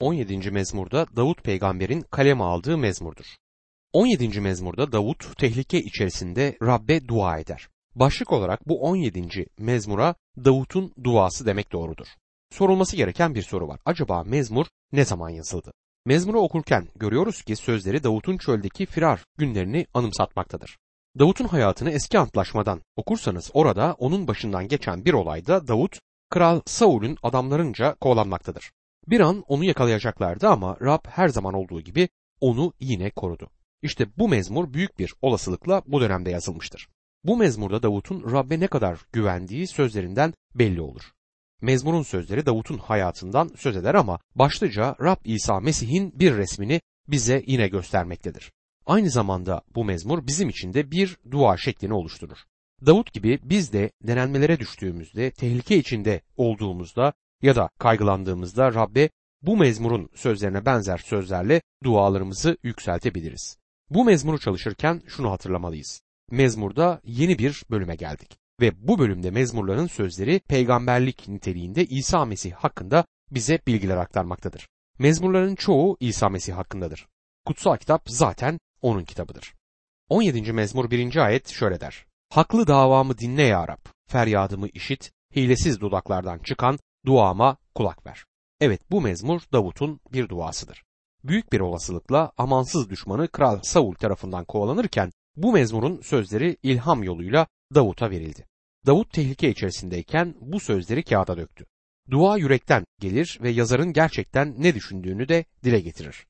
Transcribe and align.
17. 0.00 0.50
mezmurda 0.50 1.06
Davut 1.16 1.44
peygamberin 1.44 2.00
kaleme 2.10 2.44
aldığı 2.44 2.78
mezmurdur. 2.78 3.24
17. 3.92 4.40
mezmurda 4.40 4.92
Davut 4.92 5.38
tehlike 5.38 5.82
içerisinde 5.82 6.56
Rabbe 6.62 7.08
dua 7.08 7.38
eder. 7.38 7.68
Başlık 7.94 8.32
olarak 8.32 8.68
bu 8.68 8.80
17. 8.82 9.46
mezmura 9.58 10.14
Davut'un 10.44 10.92
duası 11.04 11.46
demek 11.46 11.72
doğrudur. 11.72 12.06
Sorulması 12.50 12.96
gereken 12.96 13.34
bir 13.34 13.42
soru 13.42 13.68
var. 13.68 13.80
Acaba 13.84 14.24
mezmur 14.24 14.66
ne 14.92 15.04
zaman 15.04 15.30
yazıldı? 15.30 15.72
Mezmuru 16.06 16.40
okurken 16.40 16.88
görüyoruz 16.96 17.42
ki 17.42 17.56
sözleri 17.56 18.02
Davut'un 18.02 18.38
çöldeki 18.38 18.86
firar 18.86 19.24
günlerini 19.38 19.86
anımsatmaktadır. 19.94 20.78
Davut'un 21.18 21.48
hayatını 21.48 21.90
eski 21.90 22.18
antlaşmadan 22.18 22.80
okursanız 22.96 23.50
orada 23.54 23.96
onun 23.98 24.28
başından 24.28 24.68
geçen 24.68 25.04
bir 25.04 25.12
olayda 25.12 25.68
Davut, 25.68 25.98
Kral 26.30 26.60
Saul'ün 26.66 27.16
adamlarınca 27.22 27.94
kovalanmaktadır. 27.94 28.70
Bir 29.08 29.20
an 29.20 29.44
onu 29.48 29.64
yakalayacaklardı 29.64 30.48
ama 30.48 30.76
Rab 30.80 31.04
her 31.08 31.28
zaman 31.28 31.54
olduğu 31.54 31.80
gibi 31.80 32.08
onu 32.40 32.72
yine 32.80 33.10
korudu. 33.10 33.50
İşte 33.82 34.06
bu 34.18 34.28
mezmur 34.28 34.72
büyük 34.72 34.98
bir 34.98 35.14
olasılıkla 35.22 35.82
bu 35.86 36.00
dönemde 36.00 36.30
yazılmıştır. 36.30 36.88
Bu 37.24 37.36
mezmurda 37.36 37.82
Davut'un 37.82 38.32
Rabbe 38.32 38.60
ne 38.60 38.66
kadar 38.66 38.98
güvendiği 39.12 39.66
sözlerinden 39.66 40.34
belli 40.54 40.80
olur. 40.80 41.02
Mezmurun 41.60 42.02
sözleri 42.02 42.46
Davut'un 42.46 42.78
hayatından 42.78 43.50
söz 43.56 43.76
eder 43.76 43.94
ama 43.94 44.18
başlıca 44.34 44.96
Rab 45.00 45.16
İsa 45.24 45.60
Mesih'in 45.60 46.18
bir 46.18 46.36
resmini 46.36 46.80
bize 47.08 47.42
yine 47.46 47.68
göstermektedir. 47.68 48.52
Aynı 48.86 49.10
zamanda 49.10 49.62
bu 49.74 49.84
mezmur 49.84 50.26
bizim 50.26 50.48
için 50.48 50.74
de 50.74 50.90
bir 50.90 51.16
dua 51.30 51.56
şeklini 51.56 51.94
oluşturur. 51.94 52.38
Davut 52.86 53.12
gibi 53.12 53.38
biz 53.42 53.72
de 53.72 53.90
denenmelere 54.02 54.60
düştüğümüzde, 54.60 55.30
tehlike 55.30 55.76
içinde 55.76 56.20
olduğumuzda 56.36 57.12
ya 57.42 57.56
da 57.56 57.68
kaygılandığımızda 57.78 58.74
Rabbe 58.74 59.10
bu 59.42 59.56
mezmurun 59.56 60.08
sözlerine 60.14 60.66
benzer 60.66 60.98
sözlerle 60.98 61.62
dualarımızı 61.84 62.56
yükseltebiliriz. 62.62 63.56
Bu 63.90 64.04
mezmuru 64.04 64.38
çalışırken 64.38 65.02
şunu 65.06 65.30
hatırlamalıyız. 65.30 66.00
Mezmurda 66.30 67.00
yeni 67.04 67.38
bir 67.38 67.64
bölüme 67.70 67.96
geldik 67.96 68.38
ve 68.60 68.88
bu 68.88 68.98
bölümde 68.98 69.30
mezmurların 69.30 69.86
sözleri 69.86 70.40
peygamberlik 70.48 71.28
niteliğinde 71.28 71.84
İsa 71.84 72.24
Mesih 72.24 72.52
hakkında 72.52 73.04
bize 73.30 73.58
bilgiler 73.66 73.96
aktarmaktadır. 73.96 74.68
Mezmurların 74.98 75.54
çoğu 75.54 75.96
İsa 76.00 76.28
Mesih 76.28 76.54
hakkındadır. 76.54 77.06
Kutsal 77.46 77.76
kitap 77.76 78.02
zaten 78.06 78.58
onun 78.82 79.04
kitabıdır. 79.04 79.54
17. 80.08 80.52
mezmur 80.52 80.90
1. 80.90 81.16
ayet 81.16 81.48
şöyle 81.48 81.80
der. 81.80 82.06
Haklı 82.30 82.66
davamı 82.66 83.18
dinle 83.18 83.42
ya 83.42 83.68
Rab, 83.68 83.86
feryadımı 84.08 84.68
işit, 84.68 85.12
hilesiz 85.36 85.80
dudaklardan 85.80 86.38
çıkan 86.38 86.78
duama 87.06 87.56
kulak 87.74 88.06
ver. 88.06 88.24
Evet 88.60 88.80
bu 88.90 89.00
mezmur 89.00 89.40
Davut'un 89.52 90.00
bir 90.12 90.28
duasıdır. 90.28 90.82
Büyük 91.24 91.52
bir 91.52 91.60
olasılıkla 91.60 92.32
amansız 92.38 92.90
düşmanı 92.90 93.28
Kral 93.28 93.60
Saul 93.62 93.94
tarafından 93.94 94.44
kovalanırken 94.44 95.12
bu 95.36 95.52
mezmurun 95.52 96.00
sözleri 96.00 96.56
ilham 96.62 97.02
yoluyla 97.02 97.46
Davut'a 97.74 98.10
verildi. 98.10 98.46
Davut 98.86 99.12
tehlike 99.12 99.50
içerisindeyken 99.50 100.34
bu 100.40 100.60
sözleri 100.60 101.02
kağıda 101.02 101.36
döktü. 101.36 101.66
Dua 102.10 102.36
yürekten 102.36 102.84
gelir 103.00 103.38
ve 103.42 103.50
yazarın 103.50 103.92
gerçekten 103.92 104.54
ne 104.58 104.74
düşündüğünü 104.74 105.28
de 105.28 105.44
dile 105.64 105.80
getirir. 105.80 106.26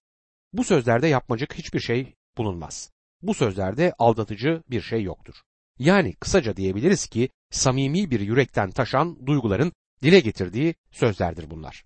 Bu 0.52 0.64
sözlerde 0.64 1.08
yapmacık 1.08 1.55
hiçbir 1.55 1.80
şey 1.80 2.14
bulunmaz. 2.39 2.91
Bu 3.22 3.34
sözlerde 3.34 3.92
aldatıcı 3.98 4.62
bir 4.70 4.80
şey 4.80 5.02
yoktur. 5.02 5.34
Yani 5.78 6.14
kısaca 6.14 6.56
diyebiliriz 6.56 7.06
ki 7.06 7.28
samimi 7.50 8.11
bir 8.11 8.20
yürekten 8.20 8.70
taşan 8.70 9.27
duyguların 9.27 9.72
dile 10.05 10.21
getirdiği 10.21 10.75
sözlerdir 10.91 11.51
bunlar. 11.51 11.85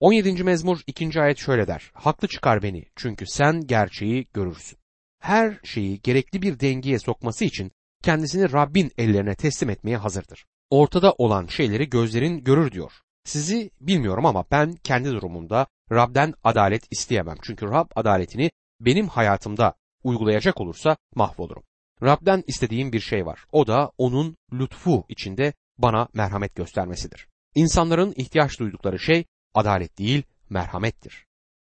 17. 0.00 0.44
mezmur 0.44 0.80
2. 0.86 1.20
ayet 1.20 1.38
şöyle 1.38 1.66
der. 1.66 1.90
Haklı 1.94 2.28
çıkar 2.28 2.62
beni 2.62 2.84
çünkü 2.96 3.26
sen 3.26 3.66
gerçeği 3.66 4.26
görürsün. 4.34 4.78
Her 5.20 5.58
şeyi 5.64 6.00
gerekli 6.02 6.42
bir 6.42 6.60
dengeye 6.60 6.98
sokması 6.98 7.44
için 7.44 7.72
kendisini 8.02 8.52
Rabbin 8.52 8.92
ellerine 8.98 9.34
teslim 9.34 9.70
etmeye 9.70 9.96
hazırdır. 9.96 10.46
Ortada 10.70 11.12
olan 11.12 11.46
şeyleri 11.46 11.90
gözlerin 11.90 12.44
görür 12.44 12.72
diyor. 12.72 12.92
Sizi 13.24 13.70
bilmiyorum 13.80 14.26
ama 14.26 14.44
ben 14.50 14.72
kendi 14.72 15.08
durumumda 15.10 15.66
Rab'den 15.92 16.34
adalet 16.44 16.82
isteyemem. 16.90 17.36
Çünkü 17.42 17.66
Rab 17.66 17.90
adaletini 17.94 18.50
benim 18.80 19.08
hayatımda 19.08 19.74
uygulayacak 20.04 20.60
olursa 20.60 20.96
mahvolurum. 21.14 21.62
Rab'den 22.02 22.44
istediğim 22.46 22.92
bir 22.92 23.00
şey 23.00 23.26
var. 23.26 23.44
O 23.52 23.66
da 23.66 23.92
onun 23.98 24.36
lütfu 24.52 25.04
içinde 25.08 25.52
bana 25.78 26.08
merhamet 26.14 26.54
göstermesidir. 26.54 27.27
İnsanların 27.54 28.14
ihtiyaç 28.16 28.60
duydukları 28.60 28.98
şey 28.98 29.24
adalet 29.54 29.98
değil, 29.98 30.22
merhamettir. 30.50 31.26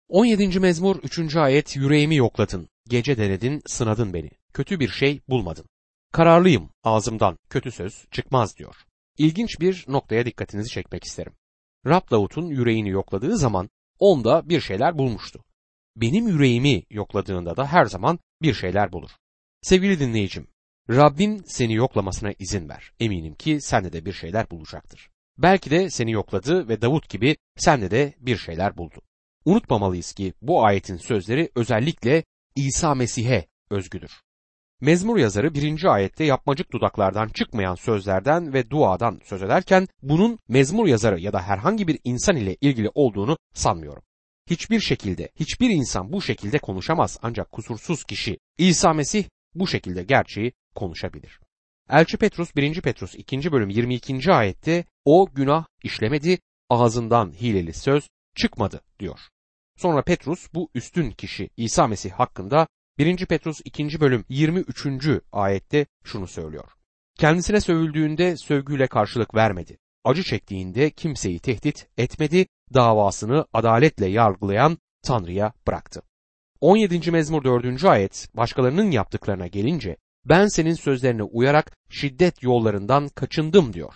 17. 0.07 0.59
mezmur 0.59 0.95
3. 0.95 1.35
ayet 1.35 1.75
yüreğimi 1.75 2.15
yokladın, 2.15 2.69
gece 2.89 3.17
denedin, 3.17 3.61
sınadın 3.65 4.13
beni, 4.13 4.29
kötü 4.53 4.79
bir 4.79 4.89
şey 4.89 5.21
bulmadın. 5.27 5.65
Kararlıyım, 6.11 6.69
ağzımdan 6.83 7.37
kötü 7.49 7.71
söz 7.71 8.05
çıkmaz 8.11 8.57
diyor. 8.57 8.75
İlginç 9.17 9.59
bir 9.59 9.85
noktaya 9.87 10.25
dikkatinizi 10.25 10.69
çekmek 10.69 11.03
isterim. 11.03 11.33
Rab 11.85 12.11
Davut'un 12.11 12.45
yüreğini 12.45 12.89
yokladığı 12.89 13.37
zaman 13.37 13.69
onda 13.99 14.49
bir 14.49 14.61
şeyler 14.61 14.97
bulmuştu. 14.97 15.43
Benim 15.95 16.27
yüreğimi 16.27 16.83
yokladığında 16.89 17.57
da 17.57 17.67
her 17.67 17.85
zaman 17.85 18.19
bir 18.41 18.53
şeyler 18.53 18.91
bulur. 18.91 19.11
Sevgili 19.61 19.99
dinleyicim, 19.99 20.47
Rabbin 20.89 21.43
seni 21.45 21.73
yoklamasına 21.73 22.31
izin 22.39 22.69
ver. 22.69 22.91
Eminim 22.99 23.35
ki 23.35 23.61
sende 23.61 23.93
de 23.93 24.05
bir 24.05 24.13
şeyler 24.13 24.49
bulacaktır. 24.49 25.09
Belki 25.41 25.71
de 25.71 25.89
seni 25.89 26.11
yokladı 26.11 26.67
ve 26.67 26.81
Davut 26.81 27.09
gibi 27.09 27.37
sende 27.57 27.91
de 27.91 28.13
bir 28.19 28.37
şeyler 28.37 28.77
buldu. 28.77 29.01
Unutmamalıyız 29.45 30.13
ki 30.13 30.33
bu 30.41 30.65
ayetin 30.65 30.97
sözleri 30.97 31.49
özellikle 31.55 32.23
İsa 32.55 32.95
Mesih'e 32.95 33.47
özgüdür. 33.69 34.11
Mezmur 34.81 35.17
yazarı 35.17 35.53
birinci 35.53 35.89
ayette 35.89 36.23
yapmacık 36.23 36.71
dudaklardan 36.71 37.27
çıkmayan 37.27 37.75
sözlerden 37.75 38.53
ve 38.53 38.69
duadan 38.69 39.19
söz 39.23 39.43
ederken 39.43 39.87
bunun 40.01 40.39
mezmur 40.47 40.87
yazarı 40.87 41.19
ya 41.19 41.33
da 41.33 41.41
herhangi 41.41 41.87
bir 41.87 41.99
insan 42.03 42.35
ile 42.35 42.55
ilgili 42.61 42.89
olduğunu 42.93 43.37
sanmıyorum. 43.53 44.03
Hiçbir 44.49 44.79
şekilde, 44.79 45.29
hiçbir 45.35 45.69
insan 45.69 46.13
bu 46.13 46.21
şekilde 46.21 46.57
konuşamaz 46.57 47.19
ancak 47.21 47.51
kusursuz 47.51 48.03
kişi 48.03 48.39
İsa 48.57 48.93
Mesih 48.93 49.23
bu 49.55 49.67
şekilde 49.67 50.03
gerçeği 50.03 50.53
konuşabilir. 50.75 51.39
Elçi 51.89 52.17
Petrus 52.17 52.55
1. 52.55 52.81
Petrus 52.81 53.15
2. 53.15 53.51
bölüm 53.51 53.69
22. 53.69 54.33
ayette 54.33 54.85
o 55.05 55.29
günah 55.33 55.65
işlemedi, 55.83 56.39
ağzından 56.69 57.33
hileli 57.33 57.73
söz 57.73 58.09
çıkmadı 58.35 58.81
diyor. 58.99 59.19
Sonra 59.77 60.01
Petrus 60.01 60.53
bu 60.53 60.69
üstün 60.75 61.11
kişi 61.11 61.49
İsa 61.57 61.87
Mesih 61.87 62.11
hakkında 62.11 62.67
1. 62.97 63.25
Petrus 63.25 63.61
2. 63.65 63.99
bölüm 63.99 64.25
23. 64.29 64.87
ayette 65.31 65.85
şunu 66.03 66.27
söylüyor. 66.27 66.71
Kendisine 67.19 67.61
sövüldüğünde 67.61 68.37
sövgüyle 68.37 68.87
karşılık 68.87 69.35
vermedi. 69.35 69.77
Acı 70.03 70.23
çektiğinde 70.23 70.89
kimseyi 70.89 71.39
tehdit 71.39 71.87
etmedi, 71.97 72.47
davasını 72.73 73.45
adaletle 73.53 74.07
yargılayan 74.07 74.77
Tanrı'ya 75.03 75.53
bıraktı. 75.67 76.01
17. 76.61 77.11
mezmur 77.11 77.43
4. 77.43 77.85
ayet 77.85 78.27
başkalarının 78.33 78.91
yaptıklarına 78.91 79.47
gelince 79.47 79.97
ben 80.29 80.47
senin 80.47 80.73
sözlerine 80.73 81.23
uyarak 81.23 81.71
şiddet 81.89 82.43
yollarından 82.43 83.09
kaçındım 83.09 83.73
diyor. 83.73 83.93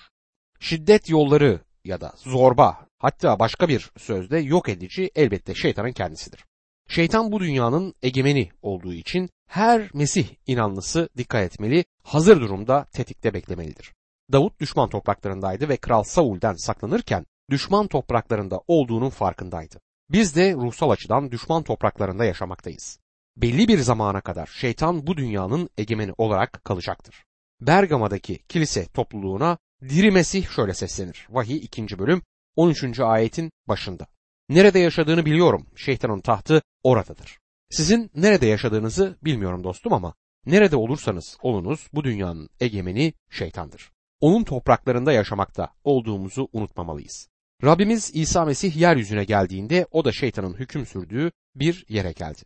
Şiddet 0.59 1.09
yolları 1.09 1.59
ya 1.83 2.01
da 2.01 2.13
zorba 2.17 2.88
hatta 2.99 3.39
başka 3.39 3.67
bir 3.67 3.91
sözde 3.97 4.38
yok 4.38 4.69
edici 4.69 5.11
elbette 5.16 5.55
şeytanın 5.55 5.91
kendisidir. 5.91 6.45
Şeytan 6.88 7.31
bu 7.31 7.39
dünyanın 7.39 7.94
egemeni 8.01 8.49
olduğu 8.61 8.94
için 8.94 9.29
her 9.49 9.89
Mesih 9.94 10.27
inanlısı 10.47 11.09
dikkat 11.17 11.44
etmeli, 11.44 11.85
hazır 12.03 12.41
durumda 12.41 12.85
tetikte 12.91 13.33
beklemelidir. 13.33 13.94
Davut 14.31 14.59
düşman 14.59 14.89
topraklarındaydı 14.89 15.69
ve 15.69 15.77
Kral 15.77 16.03
Saul'den 16.03 16.53
saklanırken 16.53 17.25
düşman 17.50 17.88
topraklarında 17.88 18.61
olduğunun 18.67 19.09
farkındaydı. 19.09 19.79
Biz 20.09 20.35
de 20.35 20.53
ruhsal 20.53 20.89
açıdan 20.89 21.31
düşman 21.31 21.63
topraklarında 21.63 22.25
yaşamaktayız. 22.25 23.00
Belli 23.38 23.68
bir 23.68 23.80
zamana 23.80 24.21
kadar 24.21 24.45
şeytan 24.45 25.07
bu 25.07 25.18
dünyanın 25.18 25.69
egemeni 25.77 26.13
olarak 26.18 26.65
kalacaktır. 26.65 27.25
Bergama'daki 27.62 28.38
kilise 28.38 28.88
topluluğuna 28.88 29.57
Diri 29.81 30.12
Mesih 30.12 30.47
şöyle 30.47 30.74
seslenir. 30.74 31.27
Vahiy 31.30 31.57
2. 31.57 32.00
bölüm 32.00 32.21
13. 32.56 33.00
ayetin 33.00 33.51
başında. 33.68 34.07
Nerede 34.50 34.80
yaşadığını 34.80 35.25
biliyorum. 35.25 35.68
Şeytanın 35.75 36.19
tahtı 36.19 36.62
oradadır. 36.83 37.39
Sizin 37.69 38.12
nerede 38.15 38.45
yaşadığınızı 38.45 39.18
bilmiyorum 39.24 39.63
dostum 39.63 39.94
ama 39.94 40.13
nerede 40.45 40.75
olursanız 40.75 41.38
olunuz 41.41 41.88
bu 41.94 42.03
dünyanın 42.03 42.50
egemeni 42.59 43.13
şeytandır. 43.29 43.91
Onun 44.19 44.44
topraklarında 44.44 45.12
yaşamakta 45.12 45.69
olduğumuzu 45.83 46.50
unutmamalıyız. 46.53 47.27
Rabbimiz 47.63 48.12
İsa 48.13 48.45
Mesih 48.45 48.75
yeryüzüne 48.75 49.24
geldiğinde 49.24 49.88
o 49.91 50.06
da 50.06 50.12
şeytanın 50.12 50.53
hüküm 50.53 50.86
sürdüğü 50.86 51.31
bir 51.56 51.86
yere 51.89 52.12
geldi. 52.12 52.41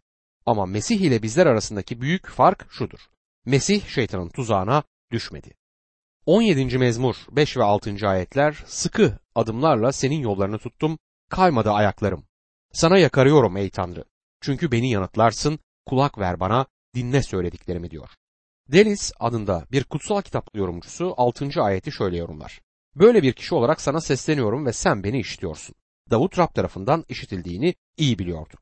Ama 0.47 0.65
Mesih 0.65 1.01
ile 1.01 1.23
bizler 1.23 1.45
arasındaki 1.45 2.01
büyük 2.01 2.27
fark 2.27 2.67
şudur. 2.69 2.99
Mesih 3.45 3.87
şeytanın 3.87 4.29
tuzağına 4.29 4.83
düşmedi. 5.11 5.53
17. 6.25 6.77
mezmur 6.77 7.15
5 7.31 7.57
ve 7.57 7.63
6. 7.63 8.07
ayetler 8.07 8.63
sıkı 8.65 9.19
adımlarla 9.35 9.91
senin 9.91 10.19
yollarını 10.19 10.57
tuttum, 10.57 10.97
kaymadı 11.29 11.71
ayaklarım. 11.71 12.23
Sana 12.73 12.97
yakarıyorum 12.97 13.57
ey 13.57 13.69
Tanrı. 13.69 14.03
Çünkü 14.41 14.71
beni 14.71 14.91
yanıtlarsın, 14.91 15.59
kulak 15.85 16.17
ver 16.17 16.39
bana, 16.39 16.65
dinle 16.95 17.23
söylediklerimi 17.23 17.91
diyor. 17.91 18.09
Delis 18.71 19.11
adında 19.19 19.65
bir 19.71 19.83
kutsal 19.83 20.21
kitap 20.21 20.55
yorumcusu 20.55 21.13
6. 21.17 21.61
ayeti 21.61 21.91
şöyle 21.91 22.17
yorumlar. 22.17 22.61
Böyle 22.95 23.23
bir 23.23 23.33
kişi 23.33 23.55
olarak 23.55 23.81
sana 23.81 24.01
sesleniyorum 24.01 24.65
ve 24.65 24.73
sen 24.73 25.03
beni 25.03 25.19
işitiyorsun. 25.19 25.75
Davut 26.11 26.39
Rab 26.39 26.53
tarafından 26.53 27.05
işitildiğini 27.09 27.75
iyi 27.97 28.19
biliyordu. 28.19 28.57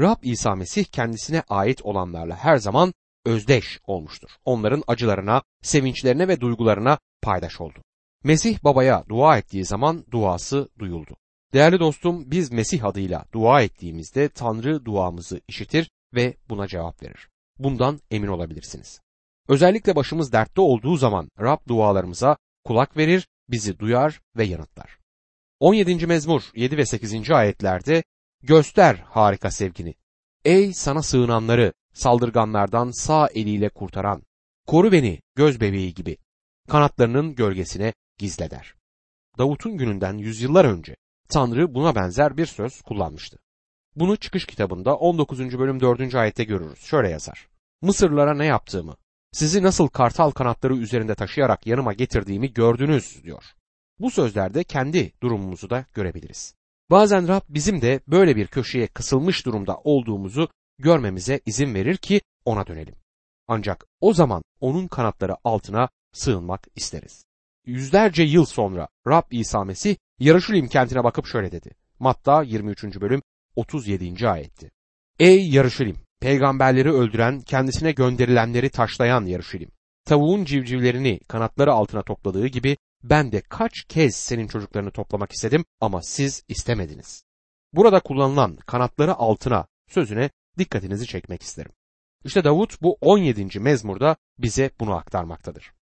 Rab 0.00 0.22
İsa 0.22 0.54
Mesih 0.54 0.84
kendisine 0.84 1.42
ait 1.48 1.82
olanlarla 1.82 2.36
her 2.36 2.56
zaman 2.56 2.94
özdeş 3.26 3.80
olmuştur. 3.86 4.30
Onların 4.44 4.82
acılarına, 4.86 5.42
sevinçlerine 5.62 6.28
ve 6.28 6.40
duygularına 6.40 6.98
paydaş 7.22 7.60
oldu. 7.60 7.78
Mesih 8.24 8.64
babaya 8.64 9.04
dua 9.08 9.38
ettiği 9.38 9.64
zaman 9.64 10.04
duası 10.10 10.68
duyuldu. 10.78 11.16
Değerli 11.52 11.80
dostum 11.80 12.30
biz 12.30 12.52
Mesih 12.52 12.84
adıyla 12.84 13.24
dua 13.32 13.62
ettiğimizde 13.62 14.28
Tanrı 14.28 14.84
duamızı 14.84 15.40
işitir 15.48 15.90
ve 16.14 16.36
buna 16.48 16.66
cevap 16.66 17.02
verir. 17.02 17.28
Bundan 17.58 18.00
emin 18.10 18.28
olabilirsiniz. 18.28 19.00
Özellikle 19.48 19.96
başımız 19.96 20.32
dertte 20.32 20.60
olduğu 20.60 20.96
zaman 20.96 21.28
Rab 21.40 21.68
dualarımıza 21.68 22.36
kulak 22.64 22.96
verir, 22.96 23.28
bizi 23.48 23.78
duyar 23.78 24.20
ve 24.36 24.44
yanıtlar. 24.44 24.98
17. 25.60 26.06
mezmur 26.06 26.42
7 26.54 26.76
ve 26.76 26.86
8. 26.86 27.30
ayetlerde 27.30 28.02
göster 28.42 28.94
harika 28.94 29.50
sevgini. 29.50 29.94
Ey 30.44 30.72
sana 30.72 31.02
sığınanları 31.02 31.72
saldırganlardan 31.92 32.90
sağ 32.90 33.28
eliyle 33.28 33.68
kurtaran, 33.68 34.22
koru 34.66 34.92
beni 34.92 35.20
göz 35.34 35.60
bebeği 35.60 35.94
gibi, 35.94 36.16
kanatlarının 36.68 37.34
gölgesine 37.34 37.92
gizle 38.18 38.50
der. 38.50 38.74
Davut'un 39.38 39.76
gününden 39.76 40.18
yüzyıllar 40.18 40.64
önce 40.64 40.96
Tanrı 41.28 41.74
buna 41.74 41.94
benzer 41.94 42.36
bir 42.36 42.46
söz 42.46 42.82
kullanmıştı. 42.82 43.38
Bunu 43.96 44.16
çıkış 44.16 44.46
kitabında 44.46 44.96
19. 44.96 45.58
bölüm 45.58 45.80
4. 45.80 46.14
ayette 46.14 46.44
görürüz. 46.44 46.78
Şöyle 46.78 47.08
yazar. 47.08 47.48
Mısırlara 47.82 48.34
ne 48.34 48.46
yaptığımı, 48.46 48.96
sizi 49.32 49.62
nasıl 49.62 49.88
kartal 49.88 50.30
kanatları 50.30 50.76
üzerinde 50.76 51.14
taşıyarak 51.14 51.66
yanıma 51.66 51.92
getirdiğimi 51.92 52.52
gördünüz 52.52 53.24
diyor. 53.24 53.44
Bu 53.98 54.10
sözlerde 54.10 54.64
kendi 54.64 55.12
durumumuzu 55.22 55.70
da 55.70 55.86
görebiliriz. 55.94 56.57
Bazen 56.90 57.28
Rab 57.28 57.40
bizim 57.48 57.82
de 57.82 58.00
böyle 58.06 58.36
bir 58.36 58.46
köşeye 58.46 58.86
kısılmış 58.86 59.46
durumda 59.46 59.76
olduğumuzu 59.84 60.48
görmemize 60.78 61.40
izin 61.46 61.74
verir 61.74 61.96
ki 61.96 62.20
ona 62.44 62.66
dönelim. 62.66 62.94
Ancak 63.48 63.86
o 64.00 64.14
zaman 64.14 64.42
onun 64.60 64.88
kanatları 64.88 65.36
altına 65.44 65.88
sığınmak 66.12 66.66
isteriz. 66.76 67.24
Yüzlerce 67.66 68.22
yıl 68.22 68.44
sonra 68.44 68.88
Rab 69.06 69.22
İsa 69.30 69.64
Mesih 69.64 69.96
Yarışulim 70.18 70.68
kentine 70.68 71.04
bakıp 71.04 71.26
şöyle 71.26 71.52
dedi. 71.52 71.70
Matta 71.98 72.42
23. 72.42 72.84
bölüm 72.84 73.22
37. 73.56 74.28
ayetti. 74.28 74.70
Ey 75.18 75.50
Yarışulim! 75.50 75.96
Peygamberleri 76.20 76.92
öldüren, 76.92 77.40
kendisine 77.40 77.92
gönderilenleri 77.92 78.70
taşlayan 78.70 79.24
Yarışulim! 79.24 79.70
Tavuğun 80.04 80.44
civcivlerini 80.44 81.20
kanatları 81.28 81.72
altına 81.72 82.02
topladığı 82.02 82.46
gibi 82.46 82.76
ben 83.02 83.32
de 83.32 83.40
kaç 83.40 83.84
kez 83.88 84.16
senin 84.16 84.46
çocuklarını 84.48 84.90
toplamak 84.90 85.32
istedim 85.32 85.64
ama 85.80 86.02
siz 86.02 86.42
istemediniz. 86.48 87.24
Burada 87.72 88.00
kullanılan 88.00 88.56
kanatları 88.56 89.14
altına 89.14 89.66
sözüne 89.88 90.30
dikkatinizi 90.58 91.06
çekmek 91.06 91.42
isterim. 91.42 91.72
İşte 92.24 92.44
Davut 92.44 92.82
bu 92.82 92.98
17. 93.00 93.60
mezmurda 93.60 94.16
bize 94.38 94.70
bunu 94.80 94.94
aktarmaktadır. 94.94 95.72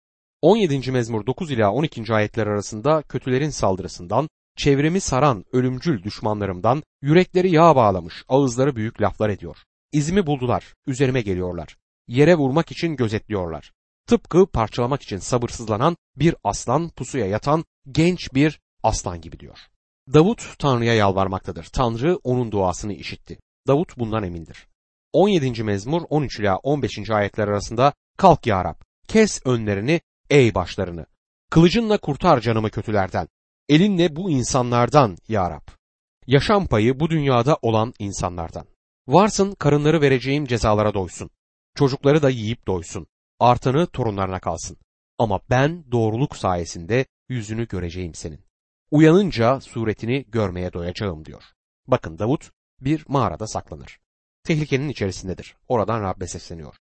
17. 0.42 0.92
mezmur 0.92 1.26
9 1.26 1.50
ila 1.50 1.72
12. 1.72 2.14
ayetler 2.14 2.46
arasında 2.46 3.02
kötülerin 3.02 3.50
saldırısından, 3.50 4.28
çevremi 4.56 5.00
saran 5.00 5.44
ölümcül 5.52 6.02
düşmanlarımdan 6.02 6.82
yürekleri 7.02 7.50
yağ 7.50 7.76
bağlamış, 7.76 8.24
ağızları 8.28 8.76
büyük 8.76 9.02
laflar 9.02 9.30
ediyor. 9.30 9.56
İzimi 9.92 10.26
buldular, 10.26 10.74
üzerime 10.86 11.20
geliyorlar. 11.20 11.76
Yere 12.08 12.34
vurmak 12.34 12.70
için 12.72 12.96
gözetliyorlar. 12.96 13.72
Tıpkı 14.06 14.46
parçalamak 14.46 15.02
için 15.02 15.18
sabırsızlanan 15.18 15.96
bir 16.16 16.34
aslan 16.44 16.88
pusuya 16.88 17.26
yatan 17.26 17.64
genç 17.90 18.34
bir 18.34 18.60
aslan 18.82 19.20
gibi 19.20 19.40
diyor. 19.40 19.58
Davut 20.12 20.58
Tanrı'ya 20.58 20.94
yalvarmaktadır. 20.94 21.64
Tanrı 21.64 22.16
onun 22.24 22.52
duasını 22.52 22.92
işitti. 22.92 23.38
Davut 23.66 23.98
bundan 23.98 24.22
emindir. 24.22 24.66
17. 25.12 25.62
mezmur 25.62 26.02
13 26.10 26.40
ila 26.40 26.56
15. 26.56 27.10
ayetler 27.10 27.48
arasında 27.48 27.92
kalk 28.16 28.46
ya 28.46 28.64
Rab, 28.64 28.80
kes 29.08 29.40
önlerini 29.46 30.00
ey 30.30 30.54
başlarını. 30.54 31.06
Kılıcınla 31.50 31.98
kurtar 31.98 32.40
canımı 32.40 32.70
kötülerden. 32.70 33.28
Elinle 33.68 34.16
bu 34.16 34.30
insanlardan 34.30 35.16
ya 35.28 35.50
Rab. 35.50 35.68
Yaşam 36.26 36.66
payı 36.66 37.00
bu 37.00 37.10
dünyada 37.10 37.58
olan 37.62 37.94
insanlardan. 37.98 38.66
Varsın 39.08 39.52
karınları 39.52 40.00
vereceğim 40.00 40.46
cezalara 40.46 40.94
doysun. 40.94 41.30
Çocukları 41.74 42.22
da 42.22 42.30
yiyip 42.30 42.66
doysun. 42.66 43.06
Artanı 43.40 43.86
torunlarına 43.86 44.40
kalsın. 44.40 44.76
Ama 45.18 45.40
ben 45.50 45.90
doğruluk 45.92 46.36
sayesinde 46.36 47.06
yüzünü 47.28 47.68
göreceğim 47.68 48.14
senin. 48.14 48.44
Uyanınca 48.90 49.60
suretini 49.60 50.24
görmeye 50.28 50.72
doyacağım 50.72 51.24
diyor. 51.24 51.42
Bakın 51.86 52.18
Davut 52.18 52.50
bir 52.80 53.04
mağarada 53.08 53.46
saklanır. 53.46 53.98
Tehlikenin 54.44 54.88
içerisindedir. 54.88 55.56
Oradan 55.68 56.02
Rabbe 56.02 56.26
sesleniyor. 56.26 56.74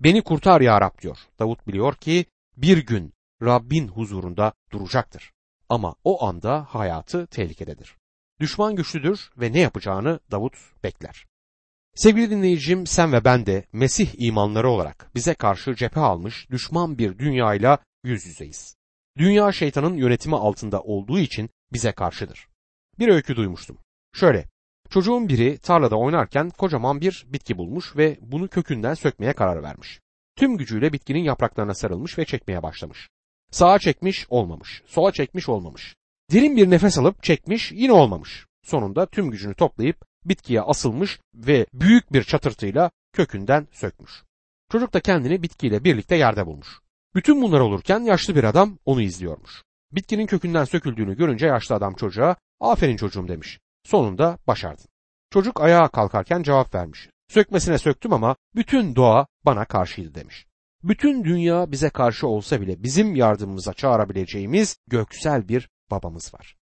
Beni 0.00 0.22
kurtar 0.22 0.60
ya 0.60 0.80
Rab 0.80 0.98
diyor. 1.02 1.18
Davut 1.38 1.66
biliyor 1.66 1.94
ki 1.94 2.26
bir 2.56 2.86
gün 2.86 3.14
Rabbin 3.42 3.88
huzurunda 3.88 4.52
duracaktır. 4.72 5.32
Ama 5.68 5.94
o 6.04 6.24
anda 6.24 6.64
hayatı 6.68 7.26
tehlikededir. 7.26 7.96
Düşman 8.40 8.76
güçlüdür 8.76 9.30
ve 9.36 9.52
ne 9.52 9.58
yapacağını 9.58 10.20
Davut 10.30 10.54
bekler. 10.84 11.26
Sevgili 11.94 12.30
dinleyicim 12.30 12.86
sen 12.86 13.12
ve 13.12 13.24
ben 13.24 13.46
de 13.46 13.64
Mesih 13.72 14.08
imanları 14.18 14.68
olarak 14.68 15.10
bize 15.14 15.34
karşı 15.34 15.74
cephe 15.74 16.00
almış 16.00 16.50
düşman 16.50 16.98
bir 16.98 17.18
dünyayla 17.18 17.78
yüz 18.04 18.26
yüzeyiz. 18.26 18.76
Dünya 19.18 19.52
şeytanın 19.52 19.94
yönetimi 19.94 20.36
altında 20.36 20.82
olduğu 20.82 21.18
için 21.18 21.50
bize 21.72 21.92
karşıdır. 21.92 22.48
Bir 22.98 23.08
öykü 23.08 23.36
duymuştum. 23.36 23.78
Şöyle, 24.14 24.48
çocuğun 24.90 25.28
biri 25.28 25.58
tarlada 25.58 25.96
oynarken 25.96 26.50
kocaman 26.50 27.00
bir 27.00 27.26
bitki 27.28 27.58
bulmuş 27.58 27.96
ve 27.96 28.18
bunu 28.20 28.48
kökünden 28.48 28.94
sökmeye 28.94 29.32
karar 29.32 29.62
vermiş. 29.62 30.00
Tüm 30.36 30.56
gücüyle 30.56 30.92
bitkinin 30.92 31.24
yapraklarına 31.24 31.74
sarılmış 31.74 32.18
ve 32.18 32.24
çekmeye 32.24 32.62
başlamış. 32.62 33.08
Sağa 33.50 33.78
çekmiş 33.78 34.26
olmamış, 34.28 34.82
sola 34.86 35.12
çekmiş 35.12 35.48
olmamış. 35.48 35.96
Derin 36.32 36.56
bir 36.56 36.70
nefes 36.70 36.98
alıp 36.98 37.22
çekmiş 37.22 37.72
yine 37.72 37.92
olmamış. 37.92 38.46
Sonunda 38.62 39.06
tüm 39.06 39.30
gücünü 39.30 39.54
toplayıp 39.54 40.09
bitkiye 40.24 40.60
asılmış 40.60 41.20
ve 41.34 41.66
büyük 41.72 42.12
bir 42.12 42.22
çatırtıyla 42.22 42.90
kökünden 43.12 43.68
sökmüş. 43.72 44.22
Çocuk 44.72 44.92
da 44.92 45.00
kendini 45.00 45.42
bitkiyle 45.42 45.84
birlikte 45.84 46.16
yerde 46.16 46.46
bulmuş. 46.46 46.80
Bütün 47.14 47.42
bunlar 47.42 47.60
olurken 47.60 48.00
yaşlı 48.00 48.36
bir 48.36 48.44
adam 48.44 48.78
onu 48.84 49.02
izliyormuş. 49.02 49.62
Bitkinin 49.92 50.26
kökünden 50.26 50.64
söküldüğünü 50.64 51.16
görünce 51.16 51.46
yaşlı 51.46 51.74
adam 51.74 51.94
çocuğa 51.94 52.36
aferin 52.60 52.96
çocuğum 52.96 53.28
demiş. 53.28 53.60
Sonunda 53.84 54.38
başardın. 54.46 54.86
Çocuk 55.32 55.60
ayağa 55.60 55.88
kalkarken 55.88 56.42
cevap 56.42 56.74
vermiş. 56.74 57.08
Sökmesine 57.28 57.78
söktüm 57.78 58.12
ama 58.12 58.36
bütün 58.54 58.96
doğa 58.96 59.26
bana 59.44 59.64
karşıydı 59.64 60.14
demiş. 60.14 60.46
Bütün 60.82 61.24
dünya 61.24 61.72
bize 61.72 61.90
karşı 61.90 62.26
olsa 62.26 62.60
bile 62.60 62.82
bizim 62.82 63.16
yardımımıza 63.16 63.72
çağırabileceğimiz 63.74 64.76
göksel 64.86 65.48
bir 65.48 65.68
babamız 65.90 66.34
var. 66.34 66.56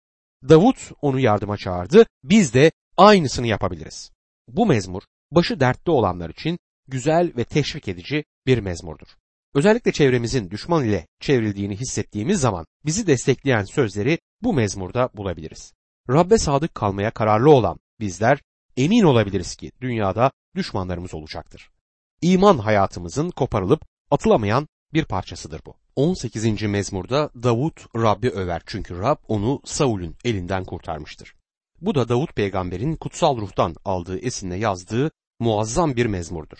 Davut 0.49 0.91
onu 1.01 1.19
yardıma 1.19 1.57
çağırdı, 1.57 2.05
biz 2.23 2.53
de 2.53 2.71
aynısını 2.97 3.47
yapabiliriz. 3.47 4.11
Bu 4.47 4.65
mezmur 4.65 5.01
başı 5.31 5.59
dertte 5.59 5.91
olanlar 5.91 6.29
için 6.29 6.59
güzel 6.87 7.31
ve 7.37 7.43
teşvik 7.43 7.87
edici 7.87 8.23
bir 8.45 8.57
mezmurdur. 8.57 9.07
Özellikle 9.53 9.91
çevremizin 9.91 10.49
düşman 10.49 10.85
ile 10.85 11.07
çevrildiğini 11.19 11.75
hissettiğimiz 11.75 12.39
zaman 12.39 12.65
bizi 12.85 13.07
destekleyen 13.07 13.63
sözleri 13.63 14.19
bu 14.41 14.53
mezmurda 14.53 15.09
bulabiliriz. 15.13 15.73
Rabbe 16.09 16.37
sadık 16.37 16.75
kalmaya 16.75 17.11
kararlı 17.11 17.51
olan 17.51 17.79
bizler 17.99 18.41
emin 18.77 19.03
olabiliriz 19.03 19.55
ki 19.55 19.71
dünyada 19.81 20.31
düşmanlarımız 20.55 21.13
olacaktır. 21.13 21.69
İman 22.21 22.57
hayatımızın 22.57 23.29
koparılıp 23.29 23.81
atılamayan 24.11 24.67
bir 24.93 25.05
parçasıdır 25.05 25.61
bu. 25.65 25.75
18. 25.95 26.61
mezmurda 26.61 27.29
Davut 27.43 27.95
Rabbi 27.95 28.29
över 28.29 28.61
çünkü 28.65 28.99
Rab 28.99 29.17
onu 29.27 29.61
Saul'ün 29.65 30.15
elinden 30.25 30.63
kurtarmıştır. 30.65 31.36
Bu 31.81 31.95
da 31.95 32.09
Davut 32.09 32.35
peygamberin 32.35 32.95
kutsal 32.95 33.37
ruhtan 33.37 33.75
aldığı 33.85 34.19
esinle 34.19 34.55
yazdığı 34.55 35.11
muazzam 35.39 35.95
bir 35.95 36.05
mezmurdur. 36.05 36.57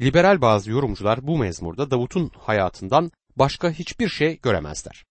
Liberal 0.00 0.40
bazı 0.40 0.70
yorumcular 0.70 1.26
bu 1.26 1.38
mezmurda 1.38 1.90
Davut'un 1.90 2.30
hayatından 2.38 3.10
başka 3.36 3.70
hiçbir 3.70 4.08
şey 4.08 4.40
göremezler. 4.40 5.04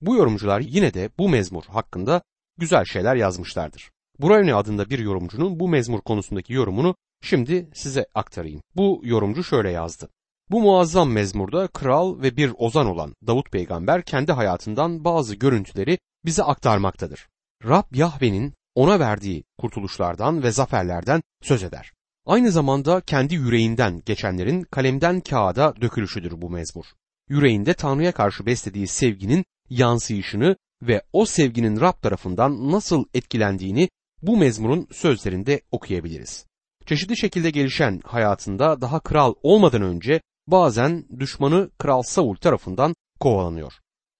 Bu 0.00 0.16
yorumcular 0.16 0.60
yine 0.60 0.94
de 0.94 1.10
bu 1.18 1.28
mezmur 1.28 1.64
hakkında 1.64 2.22
güzel 2.58 2.84
şeyler 2.84 3.16
yazmışlardır. 3.16 3.90
Browne 4.22 4.54
adında 4.54 4.90
bir 4.90 4.98
yorumcunun 4.98 5.60
bu 5.60 5.68
mezmur 5.68 6.00
konusundaki 6.00 6.52
yorumunu 6.52 6.94
şimdi 7.22 7.68
size 7.74 8.06
aktarayım. 8.14 8.62
Bu 8.76 9.00
yorumcu 9.04 9.44
şöyle 9.44 9.70
yazdı. 9.70 10.08
Bu 10.50 10.60
muazzam 10.60 11.10
mezmurda 11.10 11.66
kral 11.66 12.22
ve 12.22 12.36
bir 12.36 12.52
ozan 12.58 12.86
olan 12.86 13.14
Davut 13.26 13.50
peygamber 13.50 14.02
kendi 14.02 14.32
hayatından 14.32 15.04
bazı 15.04 15.34
görüntüleri 15.34 15.98
bize 16.24 16.42
aktarmaktadır. 16.42 17.28
Rab 17.64 17.94
Yahve'nin 17.94 18.54
ona 18.78 19.00
verdiği 19.00 19.44
kurtuluşlardan 19.58 20.42
ve 20.42 20.52
zaferlerden 20.52 21.22
söz 21.42 21.62
eder. 21.62 21.92
Aynı 22.26 22.52
zamanda 22.52 23.00
kendi 23.00 23.34
yüreğinden 23.34 24.02
geçenlerin 24.06 24.62
kalemden 24.62 25.20
kağıda 25.20 25.74
dökülüşüdür 25.80 26.42
bu 26.42 26.50
mezmur. 26.50 26.84
Yüreğinde 27.28 27.74
Tanrı'ya 27.74 28.12
karşı 28.12 28.46
beslediği 28.46 28.86
sevginin 28.86 29.44
yansıyışını 29.70 30.56
ve 30.82 31.02
o 31.12 31.26
sevginin 31.26 31.80
Rab 31.80 32.02
tarafından 32.02 32.72
nasıl 32.72 33.04
etkilendiğini 33.14 33.88
bu 34.22 34.36
mezmurun 34.36 34.86
sözlerinde 34.92 35.60
okuyabiliriz. 35.70 36.46
Çeşitli 36.86 37.16
şekilde 37.16 37.50
gelişen 37.50 38.00
hayatında 38.04 38.80
daha 38.80 39.00
kral 39.00 39.34
olmadan 39.42 39.82
önce 39.82 40.20
bazen 40.46 41.04
düşmanı 41.18 41.70
Kral 41.78 42.02
Saul 42.02 42.34
tarafından 42.34 42.94
kovalanıyor. 43.20 43.72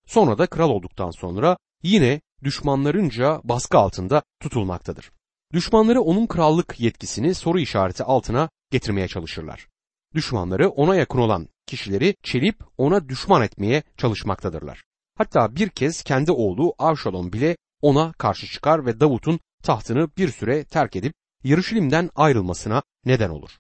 Sonra 0.07 0.39
da 0.39 0.47
kral 0.47 0.71
olduktan 0.71 1.11
sonra 1.11 1.57
yine 1.83 2.21
düşmanlarınca 2.45 3.41
baskı 3.45 3.79
altında 3.79 4.23
tutulmaktadır. 4.41 5.11
Düşmanları 5.53 6.01
onun 6.01 6.27
krallık 6.27 6.81
yetkisini 6.81 7.35
soru 7.35 7.61
işareti 7.61 8.05
altına 8.05 8.49
getirmeye 8.71 9.09
çalışırlar. 9.09 9.67
Düşmanları 10.15 10.69
ona 10.69 10.97
yakın 10.97 11.19
olan 11.19 11.49
kişileri 11.67 12.15
çelip 12.23 12.57
ona 12.79 13.09
düşman 13.09 13.43
etmeye 13.43 13.83
çalışmaktadırlar. 13.97 14.83
Hatta 15.19 15.57
bir 15.57 15.69
kez 15.69 16.03
kendi 16.03 16.33
oğlu 16.33 16.75
Avşalom 16.79 17.33
bile 17.33 17.57
ona 17.83 18.13
karşı 18.13 18.47
çıkar 18.47 18.87
ve 18.87 19.01
Davut'un 19.01 19.41
tahtını 19.63 20.09
bir 20.17 20.29
süre 20.29 20.65
terk 20.65 20.97
edip 20.97 21.15
Yarışilim'den 21.45 22.11
ayrılmasına 22.15 22.83
neden 23.05 23.31
olur. 23.31 23.51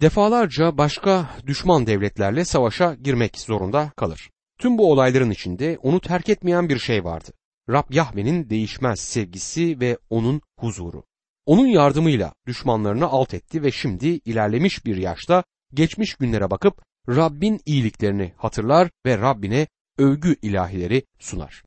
Defalarca 0.00 0.78
başka 0.78 1.30
düşman 1.46 1.86
devletlerle 1.86 2.44
savaşa 2.44 2.94
girmek 2.94 3.38
zorunda 3.38 3.92
kalır. 3.96 4.30
Tüm 4.58 4.78
bu 4.78 4.90
olayların 4.92 5.30
içinde 5.30 5.78
onu 5.82 6.00
terk 6.00 6.28
etmeyen 6.28 6.68
bir 6.68 6.78
şey 6.78 7.04
vardı. 7.04 7.32
Rab 7.70 7.84
Yahve'nin 7.90 8.50
değişmez 8.50 9.00
sevgisi 9.00 9.80
ve 9.80 9.98
onun 10.10 10.40
huzuru. 10.58 11.04
Onun 11.46 11.66
yardımıyla 11.66 12.32
düşmanlarını 12.46 13.06
alt 13.06 13.34
etti 13.34 13.62
ve 13.62 13.72
şimdi 13.72 14.06
ilerlemiş 14.06 14.86
bir 14.86 14.96
yaşta 14.96 15.44
geçmiş 15.74 16.14
günlere 16.14 16.50
bakıp 16.50 16.82
Rabbin 17.08 17.60
iyiliklerini 17.66 18.32
hatırlar 18.36 18.90
ve 19.06 19.18
Rabbine 19.18 19.66
övgü 19.98 20.36
ilahileri 20.42 21.02
sunar. 21.18 21.62